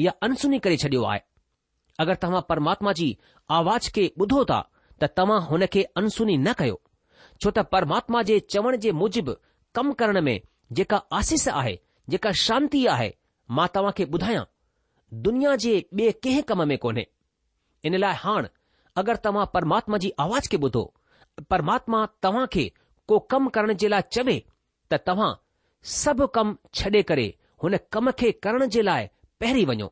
या 0.07 0.13
अनसुनी 0.29 0.59
करे 0.69 0.77
छॾियो 0.85 1.03
आहे 1.15 1.21
अगरि 2.03 2.17
तव्हां 2.23 2.41
परमात्मा 2.53 2.93
जी 3.01 3.09
आवाज़ 3.61 3.91
खे 3.97 4.07
ॿुधो 4.23 4.45
था 4.51 4.59
त 5.03 5.15
तव्हां 5.17 5.41
हुन 5.51 5.67
खे 5.75 5.83
अनसुनी 6.01 6.37
न 6.47 6.53
कयो 6.59 6.77
छो 7.43 7.51
त 7.59 7.63
परमात्मा 7.75 8.23
जे 8.31 8.39
चवण 8.55 8.77
जे 8.85 8.91
मुजिबि 9.01 9.33
कम 9.77 9.93
करण 10.03 10.21
में 10.27 10.35
जेका 10.79 11.01
आसिस 11.19 11.47
आहे 11.61 11.75
जेका 12.15 12.31
शांती 12.45 12.85
आहे 12.97 13.11
मां 13.59 13.67
तव्हां 13.79 13.93
खे 14.01 14.05
ॿुधायां 14.19 14.45
दुनिया 15.27 15.55
जे 15.65 15.73
ॿिए 16.01 16.13
कंहिं 16.25 16.43
कम 16.51 16.65
में 16.73 16.77
कोन्हे 16.85 17.07
इन 17.89 17.97
लाइ 18.05 18.15
हाणे 18.25 18.53
अगरि 19.03 19.23
तव्हां 19.25 19.47
परमात्मा 19.57 19.99
जी 20.05 20.13
आवाज़ 20.27 20.49
खे 20.51 20.57
ॿुधो 20.69 20.85
परमात्मा 21.55 22.05
तव्हां 22.27 22.47
खे 22.55 22.65
को 23.13 23.19
कमु 23.35 23.51
करण 23.57 23.73
जे 23.83 23.89
लाइ 23.95 24.03
चवे 24.17 24.37
त 24.93 25.01
तव्हां 25.09 25.33
सभु 25.99 26.27
कम 26.39 26.57
छ्ॾे 26.81 27.03
करे 27.11 27.27
हुन 27.63 27.77
कम 27.97 28.11
खे 28.23 28.31
करण 28.47 28.69
जे 28.77 28.83
लाइ 28.91 29.09
पहिरीं 29.43 29.67
वञो 29.73 29.89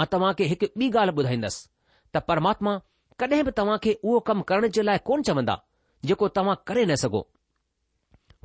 मां 0.00 0.06
तव्हां 0.16 0.34
खे 0.42 0.48
हिकु 0.54 0.66
ॿी 0.84 0.88
ॻाल्हि 1.02 1.18
ॿुधाईंदसि 1.18 1.62
त 2.14 2.24
परमात्मा 2.32 2.80
कॾहिं 3.22 3.44
बि 3.46 3.50
तव्हां 3.56 3.78
खे 3.84 3.92
उहो 4.04 4.18
कमु 4.28 4.42
करण 4.48 4.68
जे 4.76 4.82
लाइ 4.86 4.98
कोन 5.08 5.22
चवंदा 5.26 5.54
जेको 6.10 6.28
तव्हां 6.36 6.54
करे 6.68 6.84
न 6.90 6.94
सघो 7.02 7.20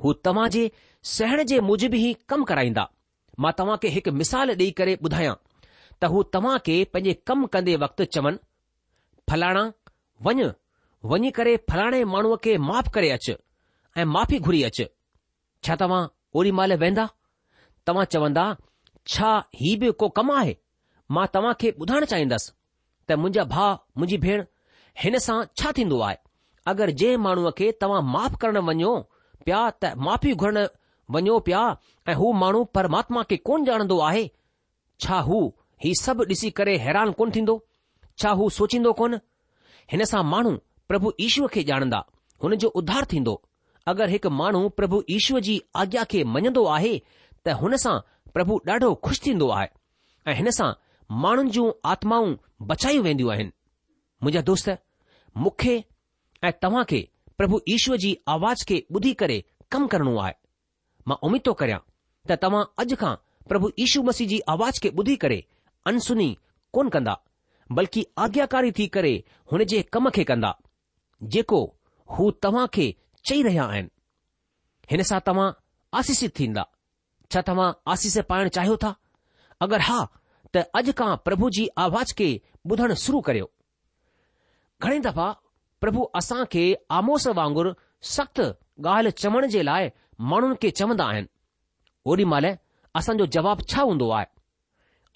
हू 0.04 0.12
तव्हां 0.26 0.44
जे 0.56 0.60
सहण 1.12 1.42
जे 1.52 1.60
मूजिब 1.68 1.94
ई 1.94 2.12
कमु 2.32 2.44
कराईंदा 2.50 2.84
मां 3.44 3.52
तव्हां 3.60 3.76
खे 3.84 3.88
हिकु 3.94 4.12
मिसाल 4.18 4.52
ॾेई 4.60 4.70
करे 4.80 4.94
ॿुधायां 5.08 5.32
त 6.00 6.10
हू 6.12 6.22
तव्हां 6.36 6.58
खे 6.68 6.76
पंहिंजे 6.96 7.14
कमु 7.30 7.46
कंदे 7.56 7.74
वक़्तु 7.84 8.06
चवनि 8.16 8.38
फलाणा 9.32 9.64
वञ 10.28 10.46
वञी 11.12 11.30
करे 11.38 11.54
फलाणे 11.72 12.02
माण्हूअ 12.12 12.36
खे 12.44 12.54
माफ़ 12.68 12.90
करे 12.98 13.08
अचु 13.16 13.34
ऐं 14.00 14.04
माफ़ी 14.18 14.38
घुरी 14.50 14.60
अचु 14.68 14.86
छा 15.66 15.76
तव्हां 15.82 16.02
ओॾी 16.40 16.52
महिल 16.60 16.74
वेंदा 16.84 17.06
तव्हां 17.90 18.04
चवंदा 18.12 18.46
छा 19.14 19.32
ही 19.62 19.74
बि 19.82 19.90
को 20.04 20.08
कमु 20.20 20.38
आहे 20.42 20.54
मां 21.18 21.26
तव्हां 21.38 21.54
खे 21.64 21.74
ॿुधाइणु 21.82 22.10
चाहींदसि 22.14 22.54
त 23.08 23.18
मुंहिंजा 23.24 23.44
भाउ 23.56 23.74
मुंहिंजी 24.00 24.20
भेण 24.26 24.46
हिनसां 25.02 25.38
छा 25.58 25.70
थींदो 25.76 25.98
आहे 26.04 26.16
अगरि 26.70 26.92
जंहिं 27.00 27.16
माण्हूअ 27.24 27.50
खे 27.58 27.66
तव्हां 27.80 28.02
माफ़ 28.12 28.36
करण 28.40 28.56
वञो 28.68 28.94
पया 29.46 29.60
त 29.82 29.92
माफ़ी 30.06 30.32
घुरण 30.42 30.58
वञो 31.16 31.38
पिया 31.48 31.60
ऐं 32.08 32.14
हू 32.22 32.32
माण्हू 32.42 32.62
परमात्मा 32.78 33.22
खे 33.30 33.36
कोन 33.48 33.64
ॼाणंदो 33.68 33.98
आहे 34.08 34.24
छा 35.04 35.18
हू 35.28 35.38
हीउ 35.84 36.00
सभु 36.02 36.24
ॾिसी 36.34 36.50
करे 36.60 36.74
हैरान 36.86 37.12
कोन 37.20 37.30
थींदो 37.36 37.54
छा 38.22 38.30
हू 38.40 38.48
सोचींदो 38.58 38.92
कोन 39.00 39.14
हिन 39.92 40.04
सां 40.12 40.22
माण्हू 40.32 40.52
प्रभु 40.90 41.12
ईश्व 41.26 41.46
खे 41.54 41.62
ॼाणंदा 41.70 42.00
हुन 42.42 42.54
जो 42.64 42.68
उध्धार 42.80 43.04
थींदो 43.12 43.34
अगरि 43.92 44.12
हिकु 44.12 44.30
माण्हू 44.40 44.68
प्रभु 44.80 45.02
ईश्वर 45.18 45.40
जी 45.50 45.60
आज्ञा 45.82 46.02
खे 46.10 46.24
मञंदो 46.34 46.64
आहे 46.78 46.94
त 47.46 47.56
हुन 47.62 47.76
सां 47.84 47.96
प्रभु 48.34 48.58
ॾाढो 48.74 48.90
खु़शि 49.04 49.22
थींदो 49.28 49.48
आहे 49.60 49.68
ऐं 50.30 50.34
हिनसां 50.42 50.68
माण्हुनि 51.26 51.50
जूं 51.58 51.70
आत्माऊं 51.94 52.34
बचायूं 52.72 53.02
वेंदियूं 53.08 53.32
आहिनि 53.34 53.50
मुंहिंजा 54.22 54.40
दोस्त 54.52 54.68
ऐं 55.36 56.52
तव्हां 56.62 56.84
खे 56.90 56.98
प्रभु 57.38 57.60
ईश्व 57.68 57.96
जी 58.02 58.16
आवाज़ 58.28 58.64
खे 58.68 58.76
ॿुधी 58.96 59.12
करे 59.22 59.42
कमु 59.72 59.86
करणो 59.92 60.16
आहे 60.20 60.32
मां 61.08 61.16
उमीद 61.26 61.42
थो 61.46 61.52
करियां 61.60 61.80
त 62.30 62.38
तव्हां 62.42 62.64
अॼु 62.82 62.96
खां 63.00 63.14
प्रभु 63.48 63.70
ईशु 63.84 64.02
मसीह 64.08 64.28
जी 64.28 64.38
आवाज़ 64.54 64.80
खे 64.82 64.88
ॿुधी 65.00 65.16
करे 65.24 65.38
अनसुनी 65.90 66.28
कोन 66.76 66.88
कंदा 66.94 67.14
बल्कि 67.76 68.04
आज्ञाकारी 68.24 68.72
थी 68.78 68.86
करे 68.96 69.12
हुन 69.52 69.64
जे 69.72 69.82
कम 69.92 70.08
खे 70.16 70.24
कंदा 70.30 70.52
जेको 71.34 71.60
हू 72.16 72.30
तव्हां 72.46 72.66
खे 72.74 72.86
चई 73.28 73.42
रहिया 73.42 73.64
आहिनि 73.74 73.90
हिन 74.90 75.02
सां 75.10 75.20
तव्हां 75.26 75.48
आसीषी 76.00 76.28
थींदा 76.38 76.64
छा 77.32 77.42
तव्हां 77.50 77.72
आसीस 77.92 78.18
पाइण 78.30 78.48
चाहियो 78.58 78.76
था 78.84 78.94
अगरि 79.66 79.90
हा 79.90 80.00
त 80.54 80.64
अॼु 80.82 80.92
खां 81.02 81.10
प्रभु 81.28 81.50
जी 81.58 81.68
आवाज़ 81.86 82.14
खे 82.22 82.30
ॿुधण 82.72 82.94
शुरु 83.06 83.20
करियो 83.30 83.50
घणे 84.84 84.98
दफ़ा 85.06 85.30
प्रभु 85.80 86.02
असां 86.18 86.42
खे 86.52 86.62
आमोस 86.98 87.26
वांगुरु 87.38 87.70
सख़्तु 88.14 88.44
ॻाल्हि 88.94 89.12
चवण 89.22 89.46
जे 89.54 89.62
लाइ 89.68 89.88
माण्हुनि 90.30 90.56
खे 90.62 90.70
चवंदा 90.78 91.04
आहिनि 91.12 91.26
ओॾी 92.10 92.24
महिल 92.32 92.46
असांजो 92.98 93.26
जवाबु 93.36 93.62
छा 93.72 93.82
हूंदो 93.88 94.08
आहे 94.18 94.26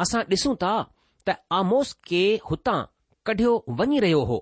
असां 0.02 0.20
ॾिसूं 0.32 0.54
था 0.62 0.72
त 1.26 1.30
आमोस 1.58 1.94
खे 2.08 2.22
हुतां 2.48 2.78
कढियो 3.26 3.52
वञी 3.78 3.98
रहियो 4.04 4.22
हो 4.30 4.38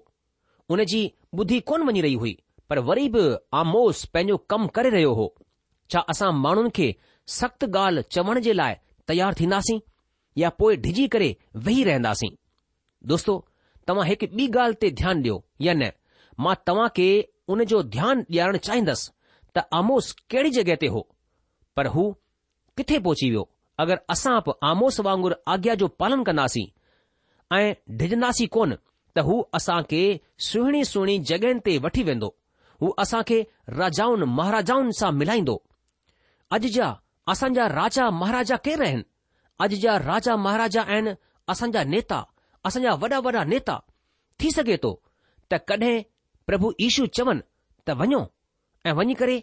उन 0.74 0.84
जी 0.92 1.00
ॿुधी 1.40 1.58
कोन 1.70 1.82
वञी 1.88 2.00
रही 2.06 2.14
हुई 2.22 2.34
पर 2.70 2.78
वरी 2.88 3.08
बि 3.14 3.24
आमोस 3.60 4.04
पंहिंजो 4.14 4.36
कमु 4.52 4.68
करे 4.76 4.90
रहियो 4.96 5.12
हो 5.20 5.26
छा 5.92 6.00
असां 6.14 6.32
माण्हुनि 6.44 6.70
खे 6.80 6.88
सख़्तु 7.38 7.66
ॻाल्हि 7.84 8.02
चवण 8.14 8.40
जे 8.46 8.52
लाइ 8.60 8.74
तयारु 9.08 9.38
थींदासीं 9.40 9.80
या 10.42 10.48
पोइ 10.62 10.76
डिॼी 10.86 11.06
करे 11.14 11.30
वेही 11.64 11.84
रहंदासीं 11.90 12.34
दोस्तो 13.10 13.32
तव्हां 13.88 14.06
हिकु 14.08 14.26
ॿी 14.38 14.46
ॻाल्हि 14.54 14.76
ते 14.82 14.88
ध्यानु 15.00 15.20
ॾियो 15.20 15.34
या 15.66 15.72
न 15.82 15.88
मां 16.46 16.54
तव्हां 16.70 16.88
खे 16.96 17.06
उन 17.54 17.64
जो 17.72 17.82
ध्यानु 17.96 18.24
ॾियारणु 18.34 18.58
चाहींदुसि 18.66 19.10
त 19.56 19.64
आमोस 19.78 20.10
कहिड़ी 20.30 20.50
जॻहि 20.56 20.76
ते 20.82 20.86
हो 20.96 21.00
पर 21.78 21.86
हू 21.94 22.04
किथे 22.80 22.98
पहुची 23.06 23.30
वियो 23.34 23.44
अगरि 23.84 24.04
असां 24.16 24.36
बि 24.48 24.52
आमोस 24.70 25.00
वांगुरु 25.08 25.38
आज्ञा 25.54 25.74
जो 25.84 25.88
पालन 26.02 26.22
कंदासीं 26.28 26.66
ऐं 27.56 27.66
डिॼंदासीं 28.02 28.48
कोन 28.58 28.74
त 29.18 29.24
हू 29.28 29.34
असां 29.58 29.80
खे 29.92 30.02
सुहिणी 30.48 30.82
सुहिणी 30.92 31.16
जॻहियुनि 31.30 31.62
ते 31.68 31.76
वठी 31.86 32.02
वेंदो 32.10 32.28
हू 32.82 32.90
असां 33.04 33.22
खे 33.30 33.38
राजाउनि 33.80 34.26
महाराजाउनि 34.38 34.96
सां 35.00 35.12
मिलाईंदो 35.22 35.56
अॼु 36.56 36.68
जा 36.76 36.88
असांजा 37.34 37.64
राजा 37.80 38.04
महाराजा 38.20 38.56
केरु 38.68 38.86
अॼु 39.64 39.76
जा 39.86 39.92
राजा 40.10 40.34
महाराजा 40.48 40.82
आहिनि 40.92 41.12
असांजा 41.54 41.82
नेता 41.94 42.18
असांजा 42.64 42.92
वॾा 43.00 43.18
वॾा 43.24 43.44
नेता 43.50 43.78
थी 44.40 44.50
सघे 44.54 44.76
थो 44.82 44.94
त 45.52 45.58
कॾहिं 45.68 46.00
प्रभु 46.46 46.70
ईशू 46.86 47.06
चवनि 47.16 47.40
त 47.88 47.96
वञो 48.00 48.20
ऐं 48.88 48.92
वञी 48.96 49.14
करे 49.20 49.38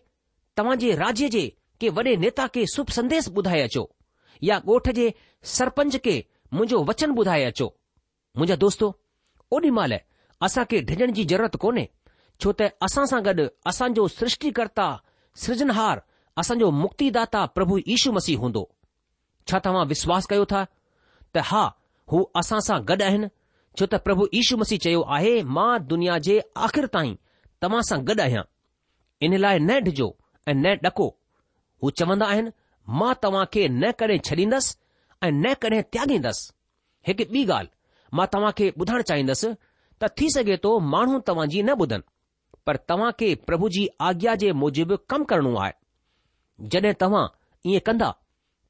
तव्हां 0.58 0.78
जे 0.80 0.96
राज्य 1.04 1.28
जे 1.36 1.46
के 1.82 1.90
वॾे 1.98 2.16
नेता 2.24 2.46
खे 2.54 2.66
शुभ 2.76 2.90
संदेश 2.98 3.28
ॿुधाए 3.38 3.62
अचो 3.68 3.86
या 4.50 4.58
ॻोठ 4.68 4.90
जे 5.00 5.08
सरपंच 5.56 5.98
खे 6.06 6.16
मुंहिंजो 6.54 6.84
वचन 6.90 7.12
ॿुधाए 7.20 7.44
अचो 7.52 7.68
मुंहिंजा 8.38 8.56
दोस्तो 8.66 8.88
ओॾी 9.56 9.70
महिल 9.80 9.98
असां 10.46 10.64
खे 10.72 10.80
ढिॼण 10.90 11.12
जी 11.18 11.24
ज़रूरत 11.32 11.56
कोन्हे 11.64 11.86
छो 12.44 12.52
त 12.60 12.70
असां 12.88 13.06
सां 13.14 13.22
गॾु 13.26 13.46
असांजो 13.72 14.08
सृष्टिकर्ता 14.20 14.88
सृजनहार 15.46 15.98
असांजो 16.42 16.70
मुक्तिदाता 16.84 17.46
प्रभु 17.58 17.78
यीशू 17.92 18.12
मसीह 18.18 18.40
हूंदो 18.46 18.64
छा 19.50 19.60
तव्हां 19.66 19.86
विश्वास 19.94 20.28
कयो 20.34 20.46
था 20.52 20.64
त 21.36 21.44
हा 21.52 21.64
हू 22.12 22.22
असां 22.40 22.60
सां 22.68 22.78
गॾु 22.90 23.04
आहिनि 23.06 23.28
छो 23.80 23.86
त 23.94 23.98
प्रभु 24.08 24.26
यीशू 24.36 24.58
मसीह 24.62 24.80
चयो 24.84 25.02
आहे 25.16 25.34
मां 25.56 25.72
दुनिया 25.88 26.18
जे 26.28 26.36
आखिर 26.68 26.86
ताईं 26.96 27.16
तव्हां 27.64 27.82
सां 27.90 27.98
गॾु 28.10 28.22
आहियां 28.26 28.44
इन 29.28 29.38
लाइ 29.46 29.60
न 29.68 29.80
ढिजो 29.88 30.08
ऐं 30.52 30.56
न 30.60 30.76
ॾको 30.92 31.08
हू 31.84 31.90
चवंदा 32.02 32.26
आहिनि 32.36 32.54
मां 33.00 33.14
तव्हां 33.26 33.46
खे 33.54 33.68
न 33.72 33.92
कॾहिं 34.02 34.20
छॾींदसि 34.30 34.76
ऐं 35.24 35.32
न 35.32 35.54
कॾहिं 35.66 35.82
त्यागींदसि 35.94 36.52
हिकु 37.10 37.26
ॿी 37.36 37.42
ॻाल्हि 37.58 37.74
मां 38.18 38.28
तव्हां 38.36 38.52
खे 38.62 38.70
ॿुधण 38.82 39.02
चाहींदसि 39.12 39.50
त 40.02 40.12
थी 40.18 40.30
सघे 40.38 40.58
थो 40.64 40.72
माण्हू 40.96 41.20
तव्हां 41.28 41.48
जी 41.56 41.62
न 41.70 41.76
ॿुधनि 41.86 42.10
पर 42.68 42.78
तव्हां 42.92 43.12
खे 43.20 43.34
प्रभु 43.50 43.70
जी 43.78 43.84
आज्ञा 44.12 44.36
जे 44.46 44.52
मूजिबि 44.62 44.96
कमु 45.12 45.28
करणो 45.34 45.52
आहे 45.66 45.76
जॾहिं 46.74 46.94
तव्हां 47.04 47.26
ईअं 47.74 47.86
कंदा 47.90 48.10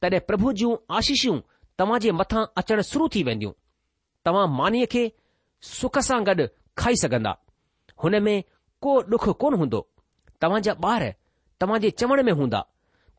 तॾहिं 0.02 0.26
प्रभु 0.32 0.52
जूं 0.62 0.73
आशीषूं 0.97 1.38
तव्हां 1.81 1.99
जे 2.03 2.11
मथां 2.19 2.43
अचण 2.59 2.81
शुरू 2.85 3.07
थी 3.15 3.21
वेंदियूं 3.25 3.51
तव्हां 4.27 4.45
मानीअ 4.59 4.85
खे 4.93 5.03
सुख 5.71 5.99
सां 6.07 6.19
गॾु 6.29 6.47
खाई 6.81 6.95
सघंदा 7.03 7.33
हुन 8.03 8.19
में 8.27 8.37
को 8.85 8.95
डुख 9.11 9.27
कोन 9.43 9.53
हूंदो 9.63 9.81
तव्हां 10.45 10.61
जा 10.67 10.73
ॿार 10.87 11.07
तव्हां 11.63 11.79
जे 11.83 11.89
चवण 12.01 12.23
में 12.23 12.31
हूंदा 12.39 12.61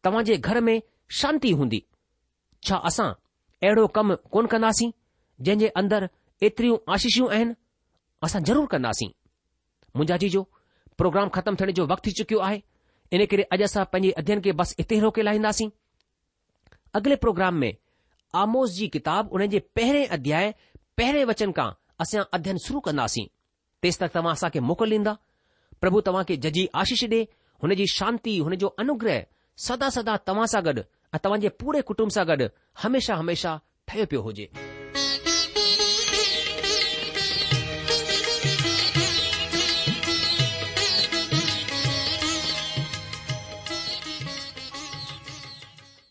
तव्हां 0.08 0.24
जे 0.30 0.36
घर 0.50 0.60
में 0.70 0.74
शांती 1.20 1.52
हूंदी 1.60 1.82
छा 2.68 2.76
असां 2.90 3.08
अहिड़ो 3.64 3.86
कमु 3.98 4.16
कोन 4.36 4.46
कंदासीं 4.54 4.90
जंहिंजे 5.46 5.68
अंदरि 5.82 6.06
एतिरियूं 6.48 6.78
आशीषियूं 6.96 7.30
आहिनि 7.36 7.54
असां 8.28 8.42
ज़रूरु 8.50 8.66
कंदासीं 8.74 9.08
मुंहिंजा 9.96 10.16
जी 10.24 10.28
जो 10.36 10.42
प्रोग्राम 11.02 11.28
ख़तमु 11.36 11.56
थियण 11.62 11.72
जो 11.78 11.86
वक़्तु 11.92 12.10
थी 12.10 12.14
चुकियो 12.22 12.38
आहे 12.46 12.62
इन 13.18 13.24
करे 13.34 13.44
अॼु 13.58 13.64
असां 13.68 13.84
पंहिंजे 13.94 14.10
अध्यन 14.22 14.40
खे 14.48 14.52
बसि 14.62 14.74
हिते 14.82 14.98
रोके 15.06 15.22
लाहींदासीं 15.28 15.68
अॻिले 17.00 17.16
प्रोग्राम 17.26 17.54
में 17.64 17.72
आमोस 18.36 18.70
जी 18.74 18.88
किताब 18.92 19.30
उन 19.32 19.46
जे 19.48 19.58
पहिरें 19.76 20.06
अध्याय 20.16 20.52
पहिरें 20.98 21.24
वचन 21.30 21.52
खां 21.56 21.70
असां 22.00 22.22
अध्ययन 22.36 22.58
शुरू 22.64 22.80
कंदासीं 22.88 23.24
तेसि 23.82 23.98
तक 24.04 24.10
तव्हां 24.14 24.32
असांखे 24.32 24.60
मोकल 24.70 24.90
ॾींदा 24.92 25.14
प्रभु 25.80 26.00
तव्हां 26.06 26.24
खे 26.28 26.36
जजी 26.44 26.66
आशीष 26.80 27.04
ॾे 27.10 27.22
हुन 27.62 27.74
जी 27.80 27.86
शांती 27.92 28.38
हुन 28.38 28.54
जो 28.62 28.74
अनुग्रह 28.84 29.22
सदा 29.68 29.88
सदा 29.96 30.16
तव्हां 30.26 30.46
सां 30.54 30.64
गॾु 30.64 30.80
ऐं 31.14 31.18
तव्हां 31.24 31.40
जे 31.40 31.48
पूरे 31.60 31.80
कुटुंब 31.90 32.10
सां 32.18 32.26
गॾु 32.28 32.48
हमेशा 32.82 33.14
हमेशा 33.22 33.58
ठहियो 33.88 34.06
पियो 34.12 34.20
हुजे 34.22 34.50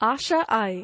आशा 0.06 0.38
आए 0.62 0.84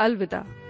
अलविदा 0.00 0.65